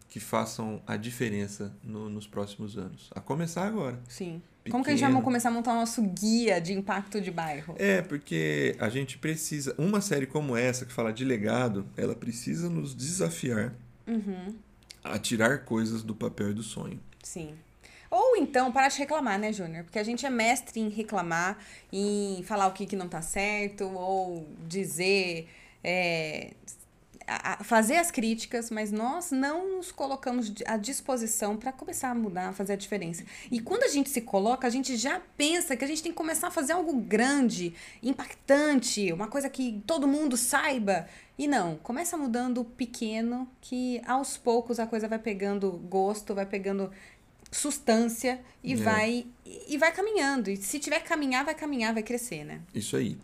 que 0.08 0.18
façam 0.20 0.82
a 0.86 0.96
diferença 0.96 1.72
no- 1.82 2.08
nos 2.08 2.26
próximos 2.26 2.76
anos. 2.76 3.10
A 3.14 3.20
começar 3.20 3.66
agora. 3.66 3.98
Sim. 4.08 4.42
Como 4.70 4.84
que 4.84 4.90
a 4.90 4.92
gente 4.92 5.00
vai 5.00 5.10
Pequeno. 5.10 5.24
começar 5.24 5.48
a 5.48 5.52
montar 5.52 5.72
o 5.72 5.76
nosso 5.76 6.02
guia 6.02 6.60
de 6.60 6.72
impacto 6.74 7.20
de 7.20 7.30
bairro? 7.30 7.74
É, 7.78 8.02
porque 8.02 8.76
a 8.78 8.88
gente 8.88 9.16
precisa. 9.18 9.74
Uma 9.78 10.00
série 10.00 10.26
como 10.26 10.56
essa, 10.56 10.84
que 10.84 10.92
fala 10.92 11.12
de 11.12 11.24
legado, 11.24 11.86
ela 11.96 12.14
precisa 12.14 12.68
nos 12.68 12.94
desafiar 12.94 13.72
Uhum. 14.06 14.54
a 15.02 15.18
tirar 15.18 15.64
coisas 15.64 16.02
do 16.02 16.14
papel 16.14 16.50
e 16.50 16.54
do 16.54 16.62
sonho. 16.62 17.00
Sim. 17.22 17.54
Ou 18.10 18.36
então, 18.36 18.72
parar 18.72 18.88
de 18.88 18.98
reclamar, 18.98 19.38
né, 19.38 19.52
Júnior? 19.52 19.84
Porque 19.84 19.98
a 19.98 20.02
gente 20.02 20.26
é 20.26 20.30
mestre 20.30 20.80
em 20.80 20.88
reclamar, 20.88 21.58
em 21.92 22.42
falar 22.44 22.66
o 22.66 22.72
que, 22.72 22.84
que 22.86 22.96
não 22.96 23.08
tá 23.08 23.22
certo, 23.22 23.84
ou 23.88 24.46
dizer. 24.66 25.48
é, 25.82 26.52
a- 27.26 27.54
a- 27.60 27.64
fazer 27.64 27.96
as 27.96 28.10
críticas, 28.10 28.70
mas 28.70 28.90
nós 28.90 29.30
não 29.30 29.76
nos 29.76 29.92
colocamos 29.92 30.52
à 30.66 30.76
disposição 30.76 31.56
para 31.56 31.72
começar 31.72 32.10
a 32.10 32.14
mudar, 32.14 32.48
a 32.48 32.52
fazer 32.52 32.72
a 32.74 32.76
diferença. 32.76 33.24
E 33.50 33.60
quando 33.60 33.84
a 33.84 33.88
gente 33.88 34.10
se 34.10 34.20
coloca, 34.22 34.66
a 34.66 34.70
gente 34.70 34.96
já 34.96 35.20
pensa 35.36 35.76
que 35.76 35.84
a 35.84 35.86
gente 35.88 36.02
tem 36.02 36.12
que 36.12 36.16
começar 36.18 36.48
a 36.48 36.50
fazer 36.50 36.72
algo 36.72 36.92
grande, 37.00 37.72
impactante, 38.02 39.12
uma 39.12 39.28
coisa 39.28 39.48
que 39.48 39.82
todo 39.86 40.06
mundo 40.08 40.36
saiba. 40.36 41.06
E 41.38 41.46
não, 41.48 41.76
começa 41.76 42.16
mudando 42.16 42.64
pequeno, 42.64 43.48
que 43.60 44.00
aos 44.06 44.36
poucos 44.36 44.78
a 44.78 44.86
coisa 44.86 45.08
vai 45.08 45.18
pegando 45.18 45.70
gosto, 45.88 46.34
vai 46.34 46.44
pegando 46.46 46.90
sustância 47.50 48.40
e 48.62 48.72
É. 48.72 48.76
vai 48.76 49.26
e 49.68 49.76
vai 49.78 49.92
caminhando. 49.92 50.50
E 50.50 50.56
se 50.56 50.78
tiver 50.78 51.00
que 51.00 51.08
caminhar, 51.08 51.44
vai 51.44 51.54
caminhar, 51.54 51.92
vai 51.92 52.02
crescer, 52.02 52.44
né? 52.44 52.60
Isso 52.74 52.96
aí. 52.96 53.16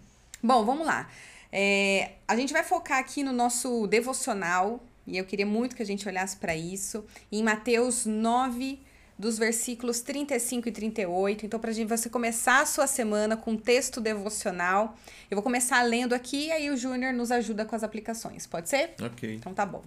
Bom, 0.42 0.64
vamos 0.64 0.87
lá. 0.87 1.09
É, 1.52 2.12
a 2.26 2.37
gente 2.37 2.52
vai 2.52 2.64
focar 2.64 2.99
aqui 2.99 3.23
no 3.23 3.33
nosso 3.33 3.87
devocional, 3.87 4.83
e 5.06 5.16
eu 5.16 5.25
queria 5.25 5.47
muito 5.47 5.76
que 5.76 5.83
a 5.83 5.87
gente 5.87 6.06
olhasse 6.09 6.37
para 6.37 6.56
isso, 6.56 7.04
em 7.30 7.42
Mateus 7.42 8.04
9, 8.04 8.80
dos 9.18 9.38
versículos 9.38 10.00
35 10.00 10.68
e 10.68 10.73
38. 10.73 11.47
Então, 11.47 11.59
para 11.59 11.73
você 11.73 12.11
começar 12.11 12.61
a 12.61 12.66
sua 12.66 12.87
semana 12.87 13.37
com 13.37 13.52
um 13.52 13.56
texto 13.56 14.00
devocional, 14.00 14.95
eu 15.30 15.37
vou 15.37 15.42
começar 15.42 15.80
lendo 15.83 16.14
aqui, 16.14 16.49
e 16.49 16.52
aí 16.52 16.71
o 16.71 16.76
Júnior 16.76 17.14
nos 17.14 17.30
ajuda 17.30 17.64
com 17.64 17.75
as 17.75 17.83
aplicações. 17.83 18.47
Pode 18.47 18.68
ser? 18.68 18.95
Ok. 19.00 19.35
Então 19.37 19.54
tá 19.54 19.64
bom. 19.64 19.83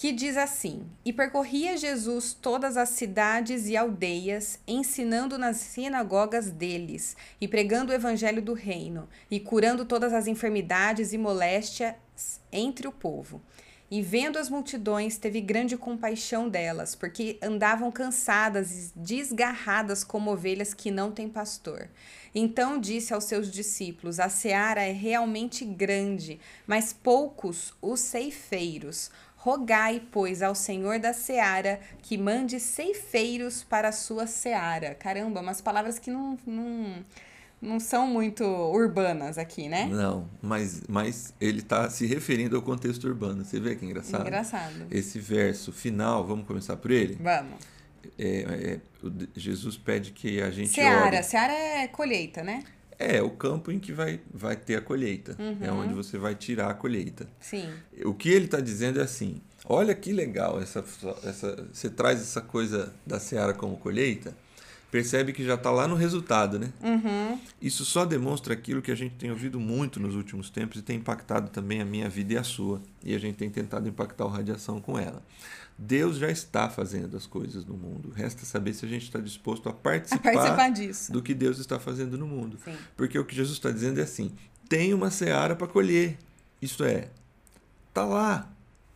Que 0.00 0.12
diz 0.12 0.38
assim: 0.38 0.86
E 1.04 1.12
percorria 1.12 1.76
Jesus 1.76 2.32
todas 2.32 2.78
as 2.78 2.88
cidades 2.88 3.68
e 3.68 3.76
aldeias, 3.76 4.58
ensinando 4.66 5.36
nas 5.36 5.58
sinagogas 5.58 6.50
deles, 6.50 7.14
e 7.38 7.46
pregando 7.46 7.92
o 7.92 7.94
evangelho 7.94 8.40
do 8.40 8.54
reino, 8.54 9.06
e 9.30 9.38
curando 9.38 9.84
todas 9.84 10.14
as 10.14 10.26
enfermidades 10.26 11.12
e 11.12 11.18
moléstias 11.18 11.96
entre 12.50 12.88
o 12.88 12.92
povo. 12.92 13.42
E 13.90 14.00
vendo 14.00 14.38
as 14.38 14.48
multidões, 14.48 15.18
teve 15.18 15.40
grande 15.40 15.76
compaixão 15.76 16.48
delas, 16.48 16.94
porque 16.94 17.38
andavam 17.42 17.90
cansadas 17.90 18.70
e 18.70 18.92
desgarradas 18.94 20.04
como 20.04 20.30
ovelhas 20.30 20.72
que 20.72 20.92
não 20.92 21.10
têm 21.10 21.28
pastor. 21.28 21.90
Então 22.32 22.78
disse 22.78 23.12
aos 23.12 23.24
seus 23.24 23.50
discípulos: 23.50 24.20
A 24.20 24.28
seara 24.28 24.82
é 24.82 24.92
realmente 24.92 25.64
grande, 25.64 26.38
mas 26.66 26.92
poucos 26.92 27.74
os 27.82 27.98
ceifeiros. 27.98 29.10
Rogai, 29.42 30.02
pois, 30.12 30.42
ao 30.42 30.54
Senhor 30.54 30.98
da 30.98 31.14
seara 31.14 31.80
que 32.02 32.18
mande 32.18 32.60
ceifeiros 32.60 33.64
para 33.64 33.88
a 33.88 33.92
sua 33.92 34.26
seara. 34.26 34.94
Caramba, 34.94 35.40
umas 35.40 35.62
palavras 35.62 35.98
que 35.98 36.10
não, 36.10 36.36
não, 36.46 37.04
não 37.60 37.80
são 37.80 38.06
muito 38.06 38.44
urbanas 38.44 39.38
aqui, 39.38 39.66
né? 39.66 39.86
Não, 39.86 40.28
mas, 40.42 40.82
mas 40.86 41.32
ele 41.40 41.60
está 41.60 41.88
se 41.88 42.04
referindo 42.04 42.54
ao 42.54 42.60
contexto 42.60 43.04
urbano. 43.04 43.42
Você 43.42 43.58
vê 43.58 43.74
que 43.74 43.86
engraçado? 43.86 44.20
Engraçado. 44.20 44.86
Esse 44.90 45.18
verso 45.18 45.72
final, 45.72 46.26
vamos 46.26 46.46
começar 46.46 46.76
por 46.76 46.90
ele? 46.90 47.16
Vamos. 47.18 47.54
É, 48.18 48.78
é, 48.78 48.80
Jesus 49.34 49.78
pede 49.78 50.10
que 50.10 50.42
a 50.42 50.50
gente 50.50 50.68
Seara. 50.68 51.06
ore. 51.06 51.22
Seara 51.22 51.54
é 51.54 51.88
colheita, 51.88 52.42
né? 52.42 52.62
É, 53.02 53.22
o 53.22 53.30
campo 53.30 53.72
em 53.72 53.78
que 53.78 53.94
vai, 53.94 54.20
vai 54.30 54.54
ter 54.54 54.76
a 54.76 54.80
colheita. 54.82 55.34
Uhum. 55.38 55.56
É 55.62 55.72
onde 55.72 55.94
você 55.94 56.18
vai 56.18 56.34
tirar 56.34 56.68
a 56.68 56.74
colheita. 56.74 57.26
Sim. 57.40 57.66
O 58.04 58.12
que 58.12 58.28
ele 58.28 58.44
está 58.44 58.60
dizendo 58.60 59.00
é 59.00 59.02
assim: 59.02 59.40
olha 59.64 59.94
que 59.94 60.12
legal, 60.12 60.60
essa, 60.60 60.84
essa, 61.24 61.66
você 61.72 61.88
traz 61.88 62.20
essa 62.20 62.42
coisa 62.42 62.92
da 63.06 63.18
seara 63.18 63.54
como 63.54 63.78
colheita, 63.78 64.36
percebe 64.90 65.32
que 65.32 65.42
já 65.42 65.54
está 65.54 65.70
lá 65.70 65.88
no 65.88 65.94
resultado, 65.94 66.58
né? 66.58 66.70
Uhum. 66.82 67.40
Isso 67.62 67.86
só 67.86 68.04
demonstra 68.04 68.52
aquilo 68.52 68.82
que 68.82 68.90
a 68.90 68.94
gente 68.94 69.14
tem 69.14 69.30
ouvido 69.30 69.58
muito 69.58 69.98
nos 69.98 70.14
últimos 70.14 70.50
tempos 70.50 70.78
e 70.78 70.82
tem 70.82 70.98
impactado 70.98 71.48
também 71.48 71.80
a 71.80 71.86
minha 71.86 72.08
vida 72.08 72.34
e 72.34 72.36
a 72.36 72.44
sua. 72.44 72.82
E 73.02 73.14
a 73.14 73.18
gente 73.18 73.36
tem 73.36 73.48
tentado 73.48 73.88
impactar 73.88 74.26
o 74.26 74.28
radiação 74.28 74.78
com 74.78 74.98
ela. 74.98 75.22
Deus 75.82 76.18
já 76.18 76.30
está 76.30 76.68
fazendo 76.68 77.16
as 77.16 77.26
coisas 77.26 77.64
no 77.64 77.72
mundo. 77.74 78.10
Resta 78.10 78.44
saber 78.44 78.74
se 78.74 78.84
a 78.84 78.88
gente 78.88 79.04
está 79.04 79.18
disposto 79.18 79.66
a 79.66 79.72
A 79.72 79.74
participar, 79.74 80.32
participar 80.34 80.68
disso. 80.68 81.10
do 81.10 81.22
que 81.22 81.32
Deus 81.32 81.58
está 81.58 81.78
fazendo 81.80 82.18
no 82.18 82.26
mundo. 82.26 82.58
Sim. 82.62 82.76
Porque 82.94 83.18
o 83.18 83.24
que 83.24 83.34
Jesus 83.34 83.56
está 83.56 83.70
dizendo 83.70 83.98
é 83.98 84.02
assim: 84.02 84.30
tem 84.68 84.92
uma 84.92 85.10
seara 85.10 85.56
para 85.56 85.66
colher. 85.66 86.18
Isto 86.60 86.84
é, 86.84 87.08
tá 87.94 88.04
lá. 88.04 88.52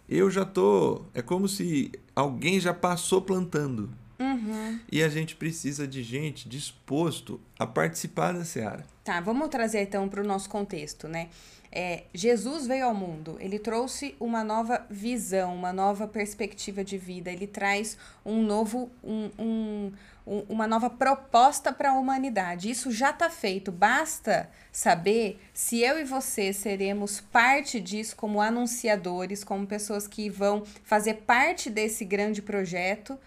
Eu 0.06 0.30
já 0.30 0.44
tô. 0.44 1.06
É 1.14 1.22
como 1.22 1.48
se 1.48 1.90
alguém 2.14 2.60
já 2.60 2.74
passou 2.74 3.22
plantando. 3.22 3.90
Uhum. 4.20 4.78
E 4.92 5.02
a 5.02 5.08
gente 5.08 5.34
precisa 5.36 5.88
de 5.88 6.02
gente 6.02 6.46
disposto 6.46 7.40
a 7.58 7.66
participar 7.66 8.32
da 8.32 8.44
seara. 8.44 8.84
Tá, 9.02 9.22
vamos 9.22 9.48
trazer 9.48 9.80
então 9.80 10.06
para 10.06 10.22
o 10.22 10.26
nosso 10.26 10.50
contexto, 10.50 11.08
né? 11.08 11.30
É, 11.76 12.04
Jesus 12.14 12.68
veio 12.68 12.86
ao 12.86 12.94
mundo, 12.94 13.36
ele 13.40 13.58
trouxe 13.58 14.14
uma 14.20 14.44
nova 14.44 14.86
visão, 14.88 15.52
uma 15.56 15.72
nova 15.72 16.06
perspectiva 16.06 16.84
de 16.84 16.96
vida, 16.96 17.32
ele 17.32 17.48
traz 17.48 17.98
um 18.24 18.44
novo, 18.44 18.88
um, 19.02 19.28
um, 19.36 19.92
um 20.24 20.44
uma 20.48 20.68
nova 20.68 20.88
proposta 20.88 21.72
para 21.72 21.90
a 21.90 21.94
humanidade. 21.94 22.70
Isso 22.70 22.92
já 22.92 23.10
está 23.10 23.28
feito, 23.28 23.72
basta 23.72 24.48
saber 24.70 25.40
se 25.52 25.80
eu 25.80 25.98
e 25.98 26.04
você 26.04 26.52
seremos 26.52 27.20
parte 27.20 27.80
disso 27.80 28.14
como 28.14 28.40
anunciadores, 28.40 29.42
como 29.42 29.66
pessoas 29.66 30.06
que 30.06 30.30
vão 30.30 30.64
fazer 30.84 31.24
parte 31.26 31.68
desse 31.68 32.04
grande 32.04 32.40
projeto 32.40 33.18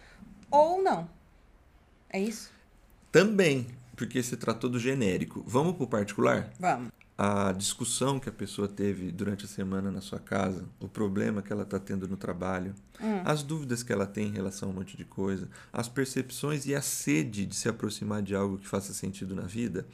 ou 0.50 0.82
não. 0.82 1.10
É 2.10 2.18
isso? 2.18 2.50
Também, 3.12 3.68
porque 3.94 4.24
se 4.24 4.38
tratou 4.38 4.70
do 4.70 4.80
genérico. 4.80 5.44
Vamos 5.46 5.76
para 5.76 5.84
o 5.84 5.88
particular? 5.88 6.50
Vamos 6.58 6.97
a 7.18 7.52
discussão 7.52 8.20
que 8.20 8.30
a 8.30 8.32
pessoa 8.32 8.68
teve 8.68 9.12
durante 9.12 9.46
a 9.46 9.48
semana 9.48 9.90
na 9.90 10.02
sua 10.02 10.20
casa, 10.20 10.66
o 10.80 10.88
problema 10.88 11.42
que 11.42 11.52
ela 11.52 11.64
está 11.64 11.80
tendo 11.80 12.08
no 12.08 12.16
trabalho, 12.16 12.76
hum. 13.02 13.22
as 13.26 13.42
dúvidas 13.42 13.82
que 13.82 13.92
ela 13.92 14.06
tem 14.06 14.28
em 14.28 14.34
relação 14.34 14.70
a 14.70 14.72
um 14.72 14.76
monte 14.76 14.96
de 14.96 15.04
coisa, 15.04 15.50
as 15.74 15.90
percepções 15.90 16.68
e 16.68 16.76
a 16.76 16.82
sede 16.82 17.46
de 17.46 17.56
se 17.56 17.68
aproximar 17.68 18.22
de 18.22 18.36
algo 18.36 18.60
que 18.60 18.68
faça 18.68 18.94
sentido 18.94 19.34
na 19.34 19.44
vida, 19.44 19.88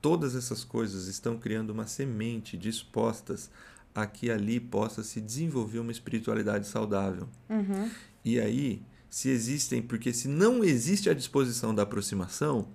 todas 0.00 0.36
essas 0.36 0.62
coisas 0.62 1.08
estão 1.08 1.36
criando 1.36 1.70
uma 1.70 1.88
semente 1.88 2.56
dispostas 2.56 3.50
a 3.92 4.06
que 4.06 4.30
ali 4.30 4.60
possa 4.60 5.02
se 5.02 5.20
desenvolver 5.20 5.80
uma 5.80 5.90
espiritualidade 5.90 6.68
saudável. 6.68 7.28
Uhum. 7.48 7.90
E 8.24 8.38
aí, 8.38 8.80
se 9.08 9.28
existem, 9.28 9.82
porque 9.82 10.12
se 10.12 10.28
não 10.28 10.62
existe 10.62 11.10
a 11.10 11.14
disposição 11.14 11.74
da 11.74 11.82
aproximação, 11.82 12.68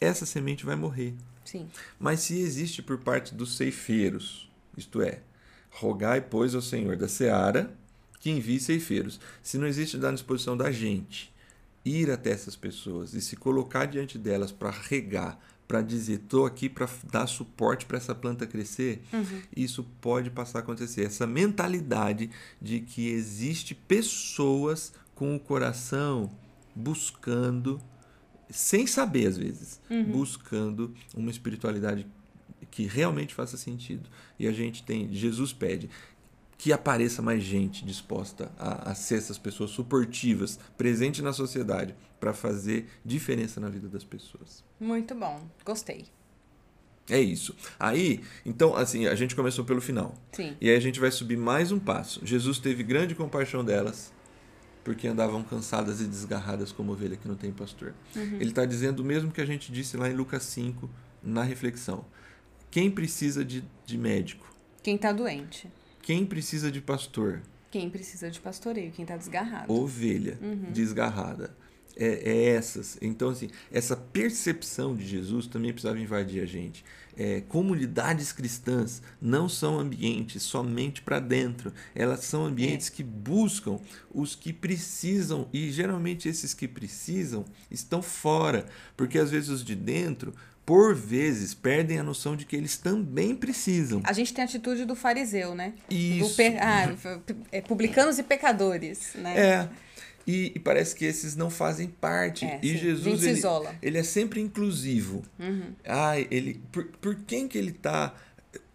essa 0.00 0.24
semente 0.24 0.64
vai 0.64 0.76
morrer. 0.76 1.14
Sim. 1.48 1.66
Mas 1.98 2.20
se 2.20 2.38
existe 2.38 2.82
por 2.82 2.98
parte 2.98 3.34
dos 3.34 3.56
ceifeiros, 3.56 4.50
isto 4.76 5.00
é, 5.00 5.20
rogai, 5.70 6.20
pois, 6.20 6.54
ao 6.54 6.60
Senhor 6.60 6.94
da 6.94 7.08
seara 7.08 7.74
que 8.20 8.30
envie 8.30 8.60
ceifeiros. 8.60 9.18
Se 9.42 9.56
não 9.56 9.66
existe 9.66 9.96
da 9.96 10.10
disposição 10.10 10.56
da 10.56 10.70
gente 10.70 11.32
ir 11.84 12.10
até 12.10 12.30
essas 12.30 12.54
pessoas 12.54 13.14
e 13.14 13.22
se 13.22 13.34
colocar 13.34 13.86
diante 13.86 14.18
delas 14.18 14.52
para 14.52 14.70
regar, 14.70 15.40
para 15.66 15.80
dizer, 15.80 16.14
estou 16.14 16.44
aqui 16.44 16.68
para 16.68 16.86
dar 17.10 17.26
suporte 17.26 17.86
para 17.86 17.96
essa 17.96 18.14
planta 18.14 18.46
crescer, 18.46 19.02
uhum. 19.10 19.42
isso 19.56 19.84
pode 20.02 20.30
passar 20.30 20.58
a 20.58 20.62
acontecer. 20.62 21.04
Essa 21.04 21.26
mentalidade 21.26 22.30
de 22.60 22.80
que 22.80 23.08
existe 23.08 23.74
pessoas 23.74 24.92
com 25.14 25.34
o 25.34 25.40
coração 25.40 26.30
buscando 26.74 27.80
sem 28.50 28.86
saber 28.86 29.26
às 29.26 29.36
vezes, 29.36 29.80
uhum. 29.90 30.04
buscando 30.04 30.94
uma 31.14 31.30
espiritualidade 31.30 32.06
que 32.70 32.84
realmente 32.84 33.34
faça 33.34 33.56
sentido. 33.56 34.08
E 34.38 34.46
a 34.46 34.52
gente 34.52 34.82
tem, 34.82 35.12
Jesus 35.12 35.52
pede 35.52 35.88
que 36.56 36.72
apareça 36.72 37.22
mais 37.22 37.42
gente 37.42 37.84
disposta 37.84 38.50
a, 38.58 38.90
a 38.90 38.94
ser 38.94 39.14
essas 39.14 39.38
pessoas 39.38 39.70
suportivas, 39.70 40.58
presente 40.76 41.22
na 41.22 41.32
sociedade, 41.32 41.94
para 42.18 42.34
fazer 42.34 42.88
diferença 43.04 43.60
na 43.60 43.68
vida 43.68 43.88
das 43.88 44.02
pessoas. 44.02 44.64
Muito 44.80 45.14
bom, 45.14 45.40
gostei. 45.64 46.06
É 47.08 47.20
isso. 47.20 47.54
Aí, 47.78 48.22
então, 48.44 48.76
assim, 48.76 49.06
a 49.06 49.14
gente 49.14 49.36
começou 49.36 49.64
pelo 49.64 49.80
final. 49.80 50.14
Sim. 50.32 50.56
E 50.60 50.68
aí 50.68 50.76
a 50.76 50.80
gente 50.80 51.00
vai 51.00 51.10
subir 51.10 51.38
mais 51.38 51.72
um 51.72 51.78
passo. 51.78 52.20
Jesus 52.26 52.58
teve 52.58 52.82
grande 52.82 53.14
compaixão 53.14 53.64
delas 53.64 54.12
porque 54.88 55.06
andavam 55.06 55.42
cansadas 55.42 56.00
e 56.00 56.06
desgarradas 56.06 56.72
como 56.72 56.92
ovelha 56.92 57.14
que 57.14 57.28
não 57.28 57.34
tem 57.34 57.52
pastor. 57.52 57.92
Uhum. 58.16 58.36
Ele 58.40 58.48
está 58.48 58.64
dizendo 58.64 59.00
o 59.00 59.04
mesmo 59.04 59.30
que 59.30 59.38
a 59.38 59.44
gente 59.44 59.70
disse 59.70 59.98
lá 59.98 60.08
em 60.08 60.14
Lucas 60.14 60.44
5, 60.44 60.88
na 61.22 61.42
reflexão. 61.42 62.06
Quem 62.70 62.90
precisa 62.90 63.44
de, 63.44 63.62
de 63.84 63.98
médico? 63.98 64.50
Quem 64.82 64.94
está 64.94 65.12
doente. 65.12 65.70
Quem 66.00 66.24
precisa 66.24 66.72
de 66.72 66.80
pastor? 66.80 67.42
Quem 67.70 67.90
precisa 67.90 68.30
de 68.30 68.40
pastoreio, 68.40 68.90
quem 68.90 69.02
está 69.02 69.14
desgarrado. 69.14 69.70
Ovelha 69.70 70.38
uhum. 70.40 70.72
desgarrada. 70.72 71.54
É, 71.96 72.30
é, 72.30 72.44
essas. 72.50 72.96
Então, 73.02 73.30
assim, 73.30 73.50
essa 73.72 73.96
percepção 73.96 74.94
de 74.94 75.04
Jesus 75.04 75.46
também 75.46 75.72
precisava 75.72 75.98
invadir 75.98 76.42
a 76.42 76.46
gente 76.46 76.84
é, 77.18 77.42
comunidades 77.48 78.32
cristãs 78.32 79.02
não 79.20 79.48
são 79.48 79.78
ambientes 79.78 80.42
somente 80.42 81.02
para 81.02 81.18
dentro, 81.18 81.72
elas 81.94 82.20
são 82.20 82.46
ambientes 82.46 82.88
é. 82.88 82.90
que 82.92 83.02
buscam 83.02 83.80
os 84.14 84.36
que 84.36 84.52
precisam, 84.52 85.48
e 85.52 85.70
geralmente 85.72 86.28
esses 86.28 86.54
que 86.54 86.68
precisam 86.68 87.44
estão 87.68 88.00
fora, 88.00 88.66
porque 88.96 89.18
às 89.18 89.32
vezes 89.32 89.48
os 89.48 89.64
de 89.64 89.74
dentro 89.74 90.32
por 90.64 90.94
vezes 90.94 91.54
perdem 91.54 91.98
a 91.98 92.02
noção 92.02 92.36
de 92.36 92.44
que 92.44 92.54
eles 92.54 92.76
também 92.76 93.34
precisam. 93.34 94.02
A 94.04 94.12
gente 94.12 94.34
tem 94.34 94.42
a 94.42 94.44
atitude 94.44 94.84
do 94.84 94.94
fariseu, 94.94 95.54
né? 95.54 95.72
Isso. 95.88 96.36
Ah, 96.60 96.94
é, 97.50 97.62
publicanos 97.62 98.18
e 98.18 98.22
pecadores, 98.22 99.14
né? 99.14 99.34
É. 99.34 99.68
E, 100.28 100.52
e, 100.54 100.58
parece 100.58 100.94
que 100.94 101.06
esses 101.06 101.34
não 101.34 101.48
fazem 101.48 101.88
parte. 101.88 102.44
É, 102.44 102.60
e 102.62 102.72
sim. 102.72 102.76
Jesus 102.76 103.22
ele, 103.22 103.40
ele, 103.80 103.96
é 103.96 104.02
sempre 104.02 104.42
inclusivo. 104.42 105.22
Uhum. 105.38 105.72
Ah, 105.86 106.20
ele 106.20 106.60
por, 106.70 106.84
por 107.00 107.14
quem 107.26 107.48
que 107.48 107.56
ele 107.56 107.70
está 107.70 108.14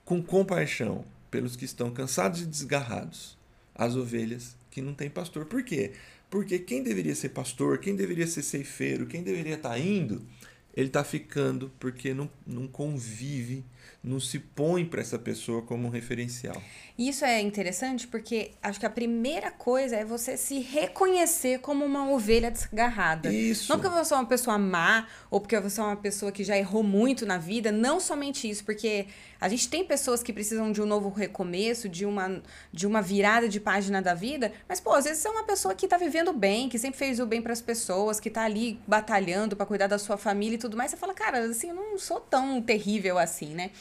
com 0.03 0.19
compaixão 0.23 1.05
pelos 1.29 1.55
que 1.55 1.63
estão 1.63 1.91
cansados 1.91 2.41
e 2.41 2.45
desgarrados, 2.47 3.37
as 3.75 3.95
ovelhas 3.95 4.55
que 4.71 4.81
não 4.81 4.95
têm 4.95 5.11
pastor. 5.11 5.45
Por 5.45 5.63
quê? 5.63 5.91
Porque 6.27 6.57
quem 6.57 6.81
deveria 6.81 7.13
ser 7.13 7.29
pastor, 7.29 7.77
quem 7.77 7.95
deveria 7.95 8.25
ser 8.25 8.41
ceifeiro, 8.41 9.05
quem 9.05 9.21
deveria 9.21 9.53
estar 9.53 9.69
tá 9.69 9.79
indo, 9.79 10.23
ele 10.73 10.87
está 10.87 11.03
ficando 11.03 11.71
porque 11.79 12.13
não, 12.13 12.29
não 12.45 12.67
convive 12.67 13.63
não 14.03 14.19
se 14.19 14.37
põe 14.37 14.83
para 14.83 14.99
essa 14.99 15.17
pessoa 15.17 15.61
como 15.61 15.87
um 15.87 15.89
referencial. 15.89 16.61
Isso 16.99 17.23
é 17.23 17.39
interessante 17.39 18.05
porque 18.05 18.51
acho 18.61 18.77
que 18.77 18.85
a 18.85 18.89
primeira 18.89 19.49
coisa 19.49 19.95
é 19.95 20.03
você 20.03 20.35
se 20.35 20.59
reconhecer 20.59 21.59
como 21.59 21.85
uma 21.85 22.11
ovelha 22.11 22.51
desgarrada. 22.51 23.33
Isso. 23.33 23.71
Não 23.71 23.79
porque 23.79 23.95
você 23.95 24.13
é 24.13 24.17
uma 24.17 24.25
pessoa 24.25 24.57
má 24.57 25.07
ou 25.31 25.39
porque 25.39 25.57
você 25.57 25.79
é 25.79 25.83
uma 25.83 25.95
pessoa 25.95 26.33
que 26.33 26.43
já 26.43 26.57
errou 26.57 26.83
muito 26.83 27.25
na 27.25 27.37
vida, 27.37 27.71
não 27.71 27.99
somente 27.99 28.49
isso, 28.49 28.65
porque 28.65 29.07
a 29.43 29.49
gente 29.49 29.67
tem 29.67 29.83
pessoas 29.83 30.23
que 30.23 30.31
precisam 30.31 30.71
de 30.71 30.81
um 30.81 30.85
novo 30.85 31.09
recomeço, 31.09 31.89
de 31.89 32.05
uma, 32.05 32.41
de 32.71 32.87
uma 32.87 33.01
virada 33.01 33.49
de 33.49 33.59
página 33.59 34.01
da 34.01 34.13
vida, 34.13 34.53
mas 34.69 34.79
pô, 34.79 34.93
às 34.93 35.03
vezes 35.03 35.19
você 35.19 35.27
é 35.27 35.31
uma 35.31 35.43
pessoa 35.43 35.75
que 35.75 35.85
está 35.85 35.97
vivendo 35.97 36.31
bem, 36.31 36.69
que 36.69 36.79
sempre 36.79 36.97
fez 36.97 37.19
o 37.19 37.25
bem 37.25 37.41
para 37.41 37.51
as 37.51 37.61
pessoas, 37.61 38.21
que 38.21 38.29
está 38.29 38.43
ali 38.43 38.79
batalhando 38.87 39.53
para 39.57 39.65
cuidar 39.65 39.87
da 39.87 39.99
sua 39.99 40.15
família 40.15 40.55
e 40.55 40.57
tudo 40.57 40.77
mais. 40.77 40.91
Você 40.91 40.95
fala, 40.95 41.13
cara, 41.13 41.39
assim, 41.39 41.67
eu 41.67 41.75
não 41.75 41.99
sou 41.99 42.21
tão 42.21 42.61
terrível 42.61 43.19
assim, 43.19 43.53
né? 43.53 43.71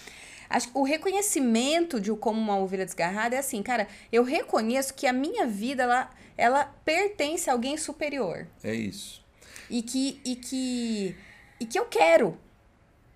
Acho 0.50 0.66
que 0.66 0.76
o 0.76 0.82
reconhecimento 0.82 2.00
de 2.00 2.12
como 2.14 2.40
uma 2.40 2.58
ovelha 2.58 2.84
desgarrada 2.84 3.36
é 3.36 3.38
assim, 3.38 3.62
cara, 3.62 3.86
eu 4.10 4.24
reconheço 4.24 4.92
que 4.92 5.06
a 5.06 5.12
minha 5.12 5.46
vida 5.46 5.84
ela, 5.84 6.10
ela 6.36 6.64
pertence 6.84 7.48
a 7.48 7.52
alguém 7.52 7.76
superior. 7.76 8.48
É 8.64 8.74
isso. 8.74 9.24
E 9.70 9.80
que 9.80 10.20
e 10.24 10.34
que 10.34 11.16
e 11.60 11.66
que 11.66 11.78
eu 11.78 11.84
quero. 11.84 12.36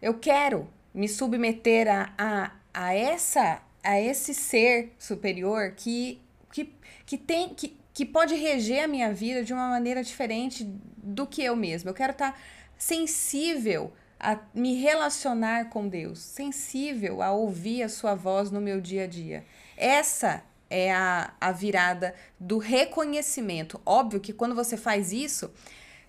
Eu 0.00 0.14
quero 0.14 0.75
me 0.96 1.08
submeter 1.08 1.86
a, 1.88 2.12
a, 2.16 2.52
a 2.72 2.94
essa 2.94 3.62
a 3.84 4.00
esse 4.00 4.34
ser 4.34 4.94
superior 4.98 5.72
que 5.76 6.20
que, 6.50 6.72
que 7.04 7.18
tem 7.18 7.50
que, 7.50 7.76
que 7.92 8.06
pode 8.06 8.34
reger 8.34 8.84
a 8.84 8.88
minha 8.88 9.12
vida 9.12 9.44
de 9.44 9.52
uma 9.52 9.68
maneira 9.68 10.02
diferente 10.02 10.64
do 10.96 11.26
que 11.26 11.42
eu 11.44 11.54
mesmo. 11.54 11.90
Eu 11.90 11.94
quero 11.94 12.12
estar 12.12 12.32
tá 12.32 12.38
sensível 12.78 13.92
a 14.18 14.38
me 14.54 14.74
relacionar 14.80 15.68
com 15.68 15.86
Deus, 15.86 16.18
sensível 16.18 17.20
a 17.22 17.30
ouvir 17.30 17.82
a 17.82 17.88
sua 17.88 18.14
voz 18.14 18.50
no 18.50 18.60
meu 18.60 18.80
dia 18.80 19.04
a 19.04 19.06
dia. 19.06 19.44
Essa 19.76 20.42
é 20.70 20.92
a, 20.92 21.34
a 21.38 21.52
virada 21.52 22.14
do 22.40 22.56
reconhecimento. 22.56 23.80
Óbvio 23.84 24.18
que 24.18 24.32
quando 24.32 24.54
você 24.54 24.76
faz 24.76 25.12
isso, 25.12 25.52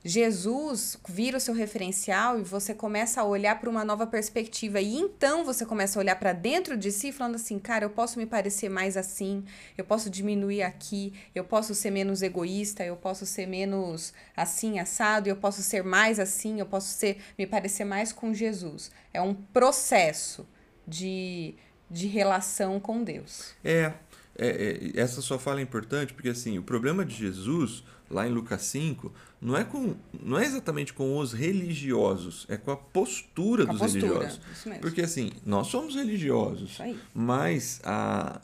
Jesus 0.03 0.97
vira 1.07 1.37
o 1.37 1.39
seu 1.39 1.53
referencial 1.53 2.39
e 2.39 2.43
você 2.43 2.73
começa 2.73 3.21
a 3.21 3.25
olhar 3.25 3.59
para 3.59 3.69
uma 3.69 3.83
nova 3.83 4.07
perspectiva. 4.07 4.79
E 4.79 4.95
então 4.95 5.43
você 5.43 5.65
começa 5.65 5.99
a 5.99 6.01
olhar 6.01 6.15
para 6.15 6.33
dentro 6.33 6.77
de 6.77 6.91
si, 6.91 7.11
falando 7.11 7.35
assim: 7.35 7.59
cara, 7.59 7.85
eu 7.85 7.89
posso 7.89 8.17
me 8.17 8.25
parecer 8.25 8.69
mais 8.69 8.95
assim, 8.95 9.43
eu 9.77 9.83
posso 9.83 10.09
diminuir 10.09 10.63
aqui, 10.63 11.13
eu 11.33 11.43
posso 11.43 11.75
ser 11.75 11.91
menos 11.91 12.21
egoísta, 12.21 12.85
eu 12.85 12.95
posso 12.95 13.25
ser 13.25 13.47
menos 13.47 14.13
assim, 14.35 14.79
assado, 14.79 15.27
eu 15.27 15.35
posso 15.35 15.61
ser 15.61 15.83
mais 15.83 16.19
assim, 16.19 16.59
eu 16.59 16.65
posso 16.65 16.87
ser 16.87 17.17
me 17.37 17.45
parecer 17.45 17.83
mais 17.83 18.13
com 18.13 18.33
Jesus. 18.33 18.91
É 19.13 19.21
um 19.21 19.33
processo 19.33 20.47
de, 20.87 21.55
de 21.89 22.07
relação 22.07 22.79
com 22.79 23.03
Deus. 23.03 23.55
É, 23.63 23.91
é, 24.37 24.91
é 24.95 24.99
essa 24.99 25.21
sua 25.21 25.39
fala 25.39 25.59
é 25.59 25.63
importante 25.63 26.13
porque 26.13 26.29
assim, 26.29 26.57
o 26.57 26.63
problema 26.63 27.03
de 27.03 27.15
Jesus 27.15 27.83
lá 28.09 28.27
em 28.27 28.31
Lucas 28.31 28.61
5, 28.63 29.13
não 29.41 29.55
é, 29.55 29.63
com, 29.63 29.95
não 30.23 30.39
é 30.39 30.45
exatamente 30.45 30.93
com 30.93 31.17
os 31.17 31.33
religiosos, 31.33 32.45
é 32.49 32.57
com 32.57 32.71
a 32.71 32.77
postura 32.77 33.65
com 33.65 33.73
dos 33.73 33.81
a 33.81 33.85
postura, 33.85 34.07
religiosos. 34.07 34.41
Isso 34.53 34.69
mesmo. 34.69 34.81
Porque 34.81 35.01
assim, 35.01 35.31
nós 35.45 35.67
somos 35.67 35.95
religiosos, 35.95 36.77
mas 37.13 37.81
a, 37.83 38.41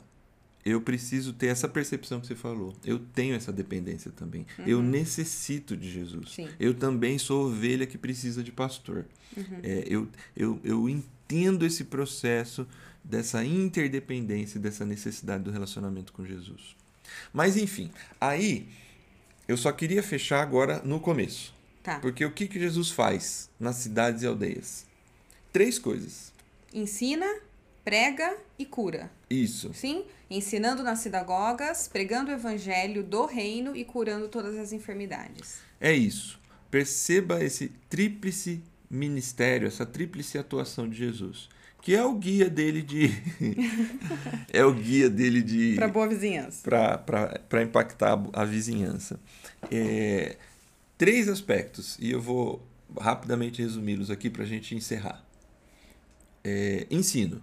eu 0.64 0.80
preciso 0.80 1.32
ter 1.32 1.48
essa 1.48 1.68
percepção 1.68 2.20
que 2.20 2.26
você 2.26 2.34
falou. 2.34 2.74
Eu 2.84 2.98
tenho 2.98 3.34
essa 3.34 3.52
dependência 3.52 4.10
também. 4.10 4.46
Uhum. 4.58 4.64
Eu 4.66 4.82
necessito 4.82 5.76
de 5.76 5.90
Jesus. 5.90 6.32
Sim. 6.32 6.48
Eu 6.58 6.74
também 6.74 7.18
sou 7.18 7.46
ovelha 7.46 7.86
que 7.86 7.98
precisa 7.98 8.42
de 8.42 8.50
pastor. 8.50 9.04
Uhum. 9.36 9.60
É, 9.62 9.84
eu, 9.86 10.08
eu, 10.36 10.60
eu 10.64 10.88
entendo 10.88 11.66
esse 11.66 11.84
processo 11.84 12.66
dessa 13.04 13.44
interdependência, 13.44 14.58
dessa 14.58 14.86
necessidade 14.86 15.44
do 15.44 15.50
relacionamento 15.50 16.12
com 16.12 16.24
Jesus. 16.24 16.74
Mas 17.32 17.56
enfim, 17.56 17.90
aí 18.18 18.66
eu 19.46 19.58
só 19.58 19.70
queria 19.70 20.02
fechar 20.02 20.40
agora 20.40 20.80
no 20.82 20.98
começo. 20.98 21.54
Tá. 21.82 22.00
Porque 22.00 22.24
o 22.24 22.32
que, 22.32 22.48
que 22.48 22.58
Jesus 22.58 22.90
faz 22.90 23.50
nas 23.60 23.76
cidades 23.76 24.22
e 24.22 24.26
aldeias? 24.26 24.86
Três 25.52 25.78
coisas. 25.78 26.32
Ensina, 26.72 27.26
prega 27.84 28.38
e 28.58 28.64
cura. 28.64 29.10
Isso. 29.28 29.72
Sim? 29.74 30.06
Ensinando 30.30 30.82
nas 30.82 31.00
sinagogas, 31.00 31.86
pregando 31.86 32.30
o 32.30 32.34
evangelho 32.34 33.02
do 33.04 33.26
reino 33.26 33.76
e 33.76 33.84
curando 33.84 34.28
todas 34.28 34.56
as 34.56 34.72
enfermidades. 34.72 35.58
É 35.78 35.92
isso. 35.92 36.40
Perceba 36.70 37.44
esse 37.44 37.68
tríplice 37.88 38.62
ministério, 38.90 39.68
essa 39.68 39.84
tríplice 39.84 40.38
atuação 40.38 40.88
de 40.88 40.96
Jesus 40.96 41.50
que 41.84 41.94
é 41.94 42.02
o 42.02 42.14
guia 42.14 42.48
dele 42.48 42.80
de 42.80 43.10
é 44.50 44.64
o 44.64 44.72
guia 44.72 45.10
dele 45.10 45.42
de 45.42 45.74
para 45.74 45.86
boa 45.86 46.08
vizinhança 46.08 46.62
para 46.64 47.62
impactar 47.62 48.18
a 48.32 48.42
vizinhança 48.42 49.20
é, 49.70 50.38
três 50.96 51.28
aspectos 51.28 51.98
e 52.00 52.10
eu 52.10 52.22
vou 52.22 52.66
rapidamente 52.98 53.60
resumi-los 53.60 54.10
aqui 54.10 54.30
para 54.30 54.44
a 54.44 54.46
gente 54.46 54.74
encerrar 54.74 55.22
é, 56.42 56.86
ensino 56.90 57.42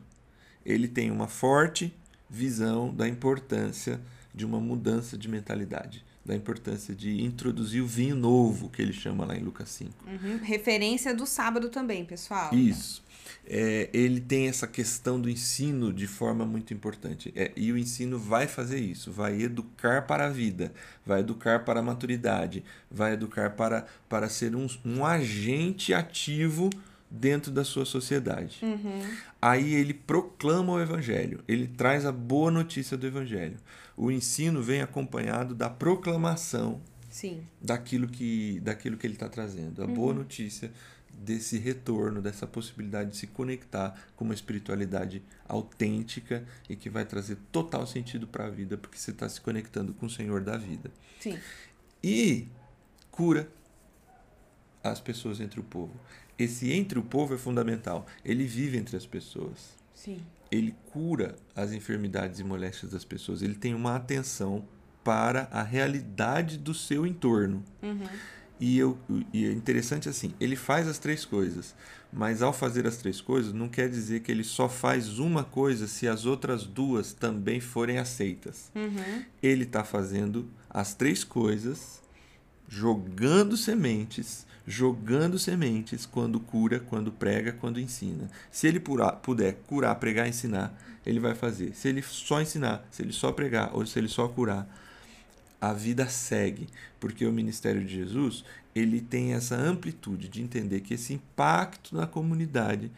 ele 0.66 0.88
tem 0.88 1.12
uma 1.12 1.28
forte 1.28 1.94
visão 2.28 2.92
da 2.92 3.08
importância 3.08 4.02
de 4.34 4.44
uma 4.44 4.60
mudança 4.60 5.16
de 5.16 5.30
mentalidade 5.30 6.04
da 6.26 6.36
importância 6.36 6.96
de 6.96 7.24
introduzir 7.24 7.82
o 7.82 7.88
vinho 7.88 8.16
novo, 8.16 8.70
que 8.70 8.80
ele 8.80 8.94
chama 8.94 9.26
lá 9.26 9.36
em 9.36 9.42
Lucas 9.42 9.70
5. 9.70 9.92
Uhum. 10.08 10.38
Referência 10.44 11.16
do 11.16 11.26
sábado 11.26 11.70
também, 11.70 12.06
pessoal. 12.06 12.54
Isso. 12.54 13.04
É, 13.46 13.90
ele 13.92 14.22
tem 14.22 14.48
essa 14.48 14.68
questão 14.68 15.20
do 15.20 15.30
ensino 15.30 15.92
de 15.92 16.08
forma 16.08 16.46
muito 16.46 16.74
importante. 16.74 17.34
É, 17.36 17.52
e 17.56 17.72
o 17.72 17.78
ensino 17.78 18.18
vai 18.18 18.48
fazer 18.48 18.80
isso, 18.80 19.12
vai 19.12 19.42
educar 19.42 20.04
para 20.04 20.28
a 20.28 20.30
vida, 20.30 20.72
vai 21.06 21.22
educar 21.22 21.66
para 21.66 21.80
a 21.80 21.84
maturidade, 21.84 22.64
vai 22.90 23.14
educar 23.14 23.52
para, 23.52 23.86
para 24.08 24.30
ser 24.30 24.56
um, 24.56 24.68
um 24.86 25.06
agente 25.06 25.94
ativo 25.94 26.70
dentro 27.12 27.52
da 27.52 27.66
sua 27.66 27.84
sociedade. 27.84 28.60
Uhum. 28.62 29.02
Aí 29.42 29.74
ele 29.74 29.94
proclama 29.94 30.74
o 30.74 30.80
evangelho, 30.80 31.44
ele 31.48 31.68
traz 31.68 32.06
a 32.06 32.12
boa 32.12 32.50
notícia 32.50 32.96
do 32.96 33.06
evangelho. 33.06 33.58
O 33.98 34.10
ensino 34.10 34.64
vem 34.64 34.82
acompanhado 34.82 35.54
da 35.54 35.70
proclamação 35.70 36.80
Sim. 37.10 37.42
daquilo 37.62 38.08
que 38.08 38.62
daquilo 38.62 38.96
que 38.96 39.06
ele 39.06 39.16
está 39.16 39.28
trazendo, 39.28 39.84
a 39.84 39.86
uhum. 39.86 39.94
boa 39.94 40.14
notícia 40.14 40.72
desse 41.24 41.58
retorno, 41.58 42.22
dessa 42.22 42.48
possibilidade 42.48 43.12
de 43.12 43.18
se 43.18 43.28
conectar 43.28 43.96
com 44.16 44.26
uma 44.26 44.34
espiritualidade 44.34 45.22
autêntica 45.48 46.44
e 46.68 46.76
que 46.76 46.90
vai 46.90 47.06
trazer 47.06 47.38
total 47.52 47.86
sentido 47.86 48.28
para 48.28 48.46
a 48.46 48.50
vida, 48.50 48.78
porque 48.78 48.98
você 48.98 49.12
está 49.12 49.30
se 49.30 49.40
conectando 49.40 49.94
com 49.94 50.08
o 50.08 50.10
Senhor 50.10 50.42
da 50.42 50.58
vida. 50.58 50.92
Sim. 51.20 51.38
E 52.04 52.48
cura 53.12 53.50
as 54.84 55.00
pessoas 55.00 55.40
entre 55.40 55.60
o 55.60 55.64
povo. 55.64 55.94
Esse 56.38 56.72
entre 56.72 56.98
o 56.98 57.04
povo 57.04 57.36
é 57.36 57.38
fundamental. 57.38 58.08
Ele 58.26 58.46
vive 58.46 58.78
entre 58.78 58.98
as 58.98 59.06
pessoas. 59.06 59.76
Sim. 59.94 60.20
Ele 60.50 60.76
cura 60.92 61.36
as 61.56 61.72
enfermidades 61.72 62.40
e 62.40 62.44
moléstias 62.44 62.92
das 62.92 63.06
pessoas. 63.06 63.44
Ele 63.44 63.56
tem 63.56 63.76
uma 63.76 63.96
atenção 63.96 64.66
para 65.04 65.48
a 65.52 65.62
realidade 65.62 66.58
do 66.58 66.74
seu 66.74 67.06
entorno. 67.06 67.64
Uhum. 67.82 68.08
E, 68.62 68.78
eu, 68.78 68.96
e 69.34 69.44
é 69.44 69.52
interessante 69.52 70.08
assim, 70.08 70.36
ele 70.40 70.56
faz 70.56 70.88
as 70.88 71.00
três 71.00 71.26
coisas, 71.26 71.74
mas 72.14 72.44
ao 72.44 72.54
fazer 72.54 72.86
as 72.86 72.96
três 72.96 73.20
coisas, 73.20 73.52
não 73.52 73.68
quer 73.68 73.90
dizer 73.90 74.20
que 74.20 74.32
ele 74.32 74.44
só 74.44 74.70
faz 74.70 75.18
uma 75.18 75.44
coisa 75.44 75.88
se 75.88 76.08
as 76.08 76.28
outras 76.28 76.64
duas 76.64 77.12
também 77.12 77.60
forem 77.60 77.98
aceitas. 77.98 78.72
Uhum. 78.76 79.26
Ele 79.42 79.64
está 79.64 79.84
fazendo 79.84 80.48
as 80.70 80.94
três 80.94 81.24
coisas, 81.24 82.04
jogando 82.70 83.58
sementes, 83.58 84.46
jogando 84.68 85.40
sementes 85.40 86.06
quando 86.06 86.40
cura, 86.40 86.80
quando 86.80 87.12
prega, 87.12 87.52
quando 87.54 87.80
ensina. 87.80 88.30
Se 88.52 88.68
ele 88.68 88.80
puder 88.80 89.56
curar, 89.66 89.96
pregar, 89.96 90.28
ensinar, 90.30 90.80
ele 91.04 91.20
vai 91.20 91.34
fazer. 91.34 91.74
Se 91.74 91.88
ele 91.88 92.04
só 92.04 92.40
ensinar, 92.40 92.88
se 92.92 93.02
ele 93.02 93.12
só 93.12 93.32
pregar 93.32 93.76
ou 93.76 93.88
se 93.88 93.98
ele 93.98 94.08
só 94.08 94.28
curar, 94.28 94.70
a 95.62 95.72
vida 95.74 96.10
segue, 96.10 96.68
porque 97.00 97.24
o 97.24 97.32
ministério 97.32 97.86
de 97.86 97.96
Jesus 97.96 98.44
ele 98.74 99.00
tem 99.00 99.34
essa 99.34 99.56
amplitude 99.56 100.28
de 100.28 100.42
entender 100.42 100.80
que 100.82 100.96
esse 100.96 101.14
impacto 101.14 101.96
na 101.96 102.08
comunidade, 102.08 102.92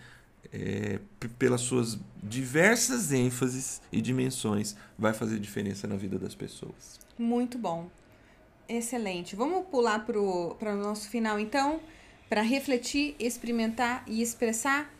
é, 0.53 0.99
pelas 1.37 1.61
suas 1.61 1.99
diversas 2.21 3.11
ênfases 3.11 3.81
e 3.91 3.99
dimensões, 3.99 4.77
vai 4.97 5.13
fazer 5.13 5.39
diferença 5.39 5.87
na 5.87 5.97
vida 5.97 6.17
das 6.17 6.33
pessoas. 6.33 6.99
Muito 7.17 7.57
bom. 7.57 7.89
Excelente. 8.69 9.35
Vamos 9.35 9.65
pular 9.67 10.05
para 10.05 10.19
o 10.19 10.75
nosso 10.75 11.09
final, 11.09 11.39
então, 11.39 11.81
para 12.29 12.41
refletir, 12.41 13.15
experimentar 13.19 14.03
e 14.07 14.21
expressar. 14.21 14.93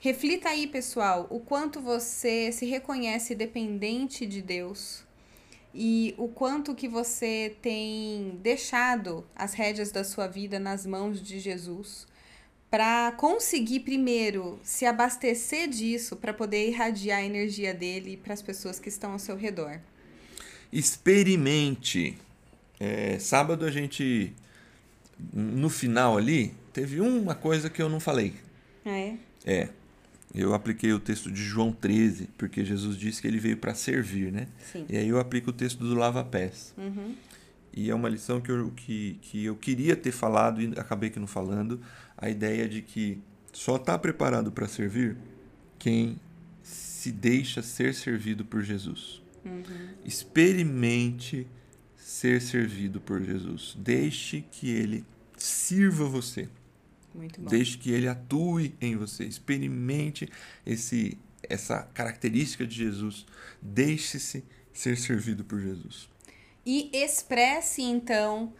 Reflita 0.00 0.50
aí, 0.50 0.66
pessoal, 0.66 1.26
o 1.30 1.40
quanto 1.40 1.80
você 1.80 2.52
se 2.52 2.66
reconhece 2.66 3.34
dependente 3.34 4.26
de 4.26 4.42
Deus 4.42 5.07
e 5.74 6.14
o 6.16 6.28
quanto 6.28 6.74
que 6.74 6.88
você 6.88 7.54
tem 7.60 8.38
deixado 8.42 9.24
as 9.34 9.54
rédeas 9.54 9.90
da 9.90 10.02
sua 10.02 10.26
vida 10.26 10.58
nas 10.58 10.86
mãos 10.86 11.22
de 11.22 11.38
Jesus 11.38 12.06
para 12.70 13.12
conseguir 13.12 13.80
primeiro 13.80 14.58
se 14.62 14.84
abastecer 14.84 15.68
disso 15.68 16.16
para 16.16 16.34
poder 16.34 16.68
irradiar 16.68 17.20
a 17.20 17.24
energia 17.24 17.72
dele 17.72 18.16
para 18.16 18.34
as 18.34 18.42
pessoas 18.42 18.78
que 18.78 18.88
estão 18.88 19.12
ao 19.12 19.18
seu 19.18 19.36
redor. 19.36 19.80
Experimente. 20.72 22.18
É, 22.80 23.18
sábado 23.18 23.64
a 23.64 23.70
gente 23.70 24.32
no 25.32 25.68
final 25.68 26.16
ali 26.16 26.54
teve 26.72 27.00
uma 27.00 27.34
coisa 27.34 27.68
que 27.68 27.82
eu 27.82 27.88
não 27.88 27.98
falei. 27.98 28.34
Ah, 28.84 28.98
é. 28.98 29.16
É. 29.44 29.68
Eu 30.34 30.54
apliquei 30.54 30.92
o 30.92 31.00
texto 31.00 31.30
de 31.30 31.42
João 31.42 31.72
13, 31.72 32.28
porque 32.36 32.64
Jesus 32.64 32.96
disse 32.96 33.20
que 33.20 33.26
ele 33.26 33.38
veio 33.38 33.56
para 33.56 33.74
servir, 33.74 34.30
né? 34.30 34.46
Sim. 34.72 34.84
E 34.88 34.96
aí 34.96 35.08
eu 35.08 35.18
aplico 35.18 35.50
o 35.50 35.52
texto 35.52 35.78
do 35.78 35.94
lava-pés. 35.94 36.74
Uhum. 36.76 37.14
E 37.72 37.90
é 37.90 37.94
uma 37.94 38.08
lição 38.08 38.40
que 38.40 38.50
eu, 38.50 38.70
que, 38.74 39.18
que 39.22 39.44
eu 39.44 39.56
queria 39.56 39.96
ter 39.96 40.12
falado 40.12 40.60
e 40.60 40.72
acabei 40.76 41.10
que 41.10 41.18
não 41.18 41.26
falando. 41.26 41.80
A 42.16 42.28
ideia 42.28 42.68
de 42.68 42.82
que 42.82 43.18
só 43.52 43.76
está 43.76 43.98
preparado 43.98 44.52
para 44.52 44.68
servir 44.68 45.16
quem 45.78 46.18
se 46.62 47.12
deixa 47.12 47.62
ser 47.62 47.94
servido 47.94 48.44
por 48.44 48.62
Jesus. 48.62 49.22
Uhum. 49.44 49.62
Experimente 50.04 51.46
ser 51.96 52.42
servido 52.42 53.00
por 53.00 53.22
Jesus. 53.22 53.76
Deixe 53.78 54.44
que 54.50 54.70
ele 54.70 55.04
sirva 55.36 56.04
você. 56.04 56.48
Deixe 57.48 57.78
que 57.78 57.90
ele 57.90 58.08
atue 58.08 58.74
em 58.80 58.96
você. 58.96 59.24
Experimente 59.24 60.28
esse, 60.64 61.18
essa 61.42 61.82
característica 61.94 62.66
de 62.66 62.74
Jesus. 62.74 63.26
Deixe-se 63.60 64.44
ser 64.72 64.96
servido 64.96 65.44
por 65.44 65.60
Jesus. 65.60 66.08
E 66.64 66.90
expresse 66.92 67.82
então 67.82 68.52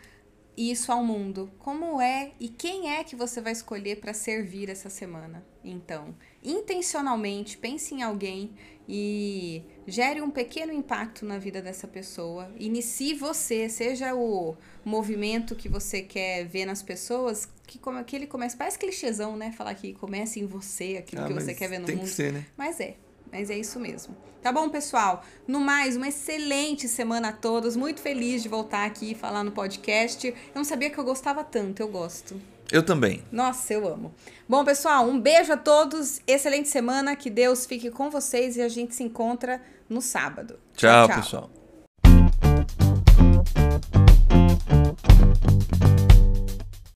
isso 0.59 0.90
ao 0.90 1.05
mundo. 1.05 1.51
Como 1.59 2.01
é 2.01 2.33
e 2.40 2.49
quem 2.49 2.90
é 2.90 3.05
que 3.05 3.14
você 3.14 3.40
vai 3.40 3.53
escolher 3.53 4.01
para 4.01 4.12
servir 4.12 4.68
essa 4.68 4.90
semana? 4.90 5.47
Então, 5.62 6.14
intencionalmente, 6.42 7.57
pense 7.57 7.94
em 7.94 8.03
alguém 8.03 8.51
e 8.88 9.62
gere 9.87 10.21
um 10.21 10.31
pequeno 10.31 10.73
impacto 10.73 11.25
na 11.25 11.38
vida 11.38 11.62
dessa 11.62 11.87
pessoa. 11.87 12.51
Inicie 12.59 13.14
você, 13.14 13.68
seja 13.68 14.14
o 14.14 14.57
movimento 14.85 15.55
que 15.55 15.68
você 15.68 16.03
quer 16.03 16.44
ver 16.44 16.64
nas 16.64 16.83
pessoas, 16.83 17.49
que, 17.66 17.79
como, 17.79 18.03
que 18.03 18.16
ele 18.16 18.27
comece. 18.27 18.57
Parece 18.57 18.79
clichêzão, 18.79 19.37
né? 19.37 19.53
Falar 19.53 19.75
que 19.75 19.92
comece 19.92 20.40
em 20.40 20.47
você, 20.47 20.97
aquilo 20.99 21.23
ah, 21.23 21.27
que 21.27 21.35
você 21.35 21.55
quer 21.55 21.68
ver 21.68 21.79
no 21.79 21.87
tem 21.87 21.97
mundo. 21.97 22.07
Que 22.07 22.11
ser, 22.11 22.33
né? 22.33 22.47
Mas 22.57 22.81
é. 22.81 22.97
Mas 23.31 23.51
é 23.51 23.59
isso 23.59 23.79
mesmo. 23.79 24.17
Tá 24.43 24.53
bom, 24.53 24.69
pessoal? 24.69 25.25
No 25.47 25.61
mais, 25.61 25.97
uma 25.97 26.09
excelente 26.09 26.88
semana 26.88 27.29
a 27.29 27.33
todos. 27.33 27.77
Muito 27.77 28.01
feliz 28.01 28.43
de 28.43 28.49
voltar 28.49 28.87
aqui 28.87 29.12
e 29.12 29.14
falar 29.14 29.43
no 29.43 29.51
podcast. 29.51 30.27
Eu 30.27 30.35
não 30.55 30.64
sabia 30.64 30.91
que 30.91 30.99
eu 30.99 31.05
gostava 31.05 31.43
tanto, 31.43 31.81
eu 31.81 31.88
gosto. 31.88 32.41
Eu 32.71 32.83
também. 32.83 33.23
Nossa, 33.33 33.73
eu 33.73 33.88
amo. 33.88 34.14
Bom, 34.49 34.64
pessoal, 34.64 35.07
um 35.07 35.19
beijo 35.19 35.53
a 35.53 35.57
todos. 35.57 36.21
Excelente 36.27 36.69
semana. 36.69 37.17
Que 37.17 37.31
Deus 37.31 37.67
fique 37.67 37.91
com 37.91 38.11
vocês 38.11 38.57
e 38.57 38.62
a 38.62 38.69
gente 38.69 38.95
se 38.95 39.03
encontra 39.03 39.61
no 39.88 40.01
sábado. 40.03 40.59
Tchau, 40.77 41.09
tchau, 41.09 41.23
tchau. 41.23 41.23
pessoal. 41.23 41.51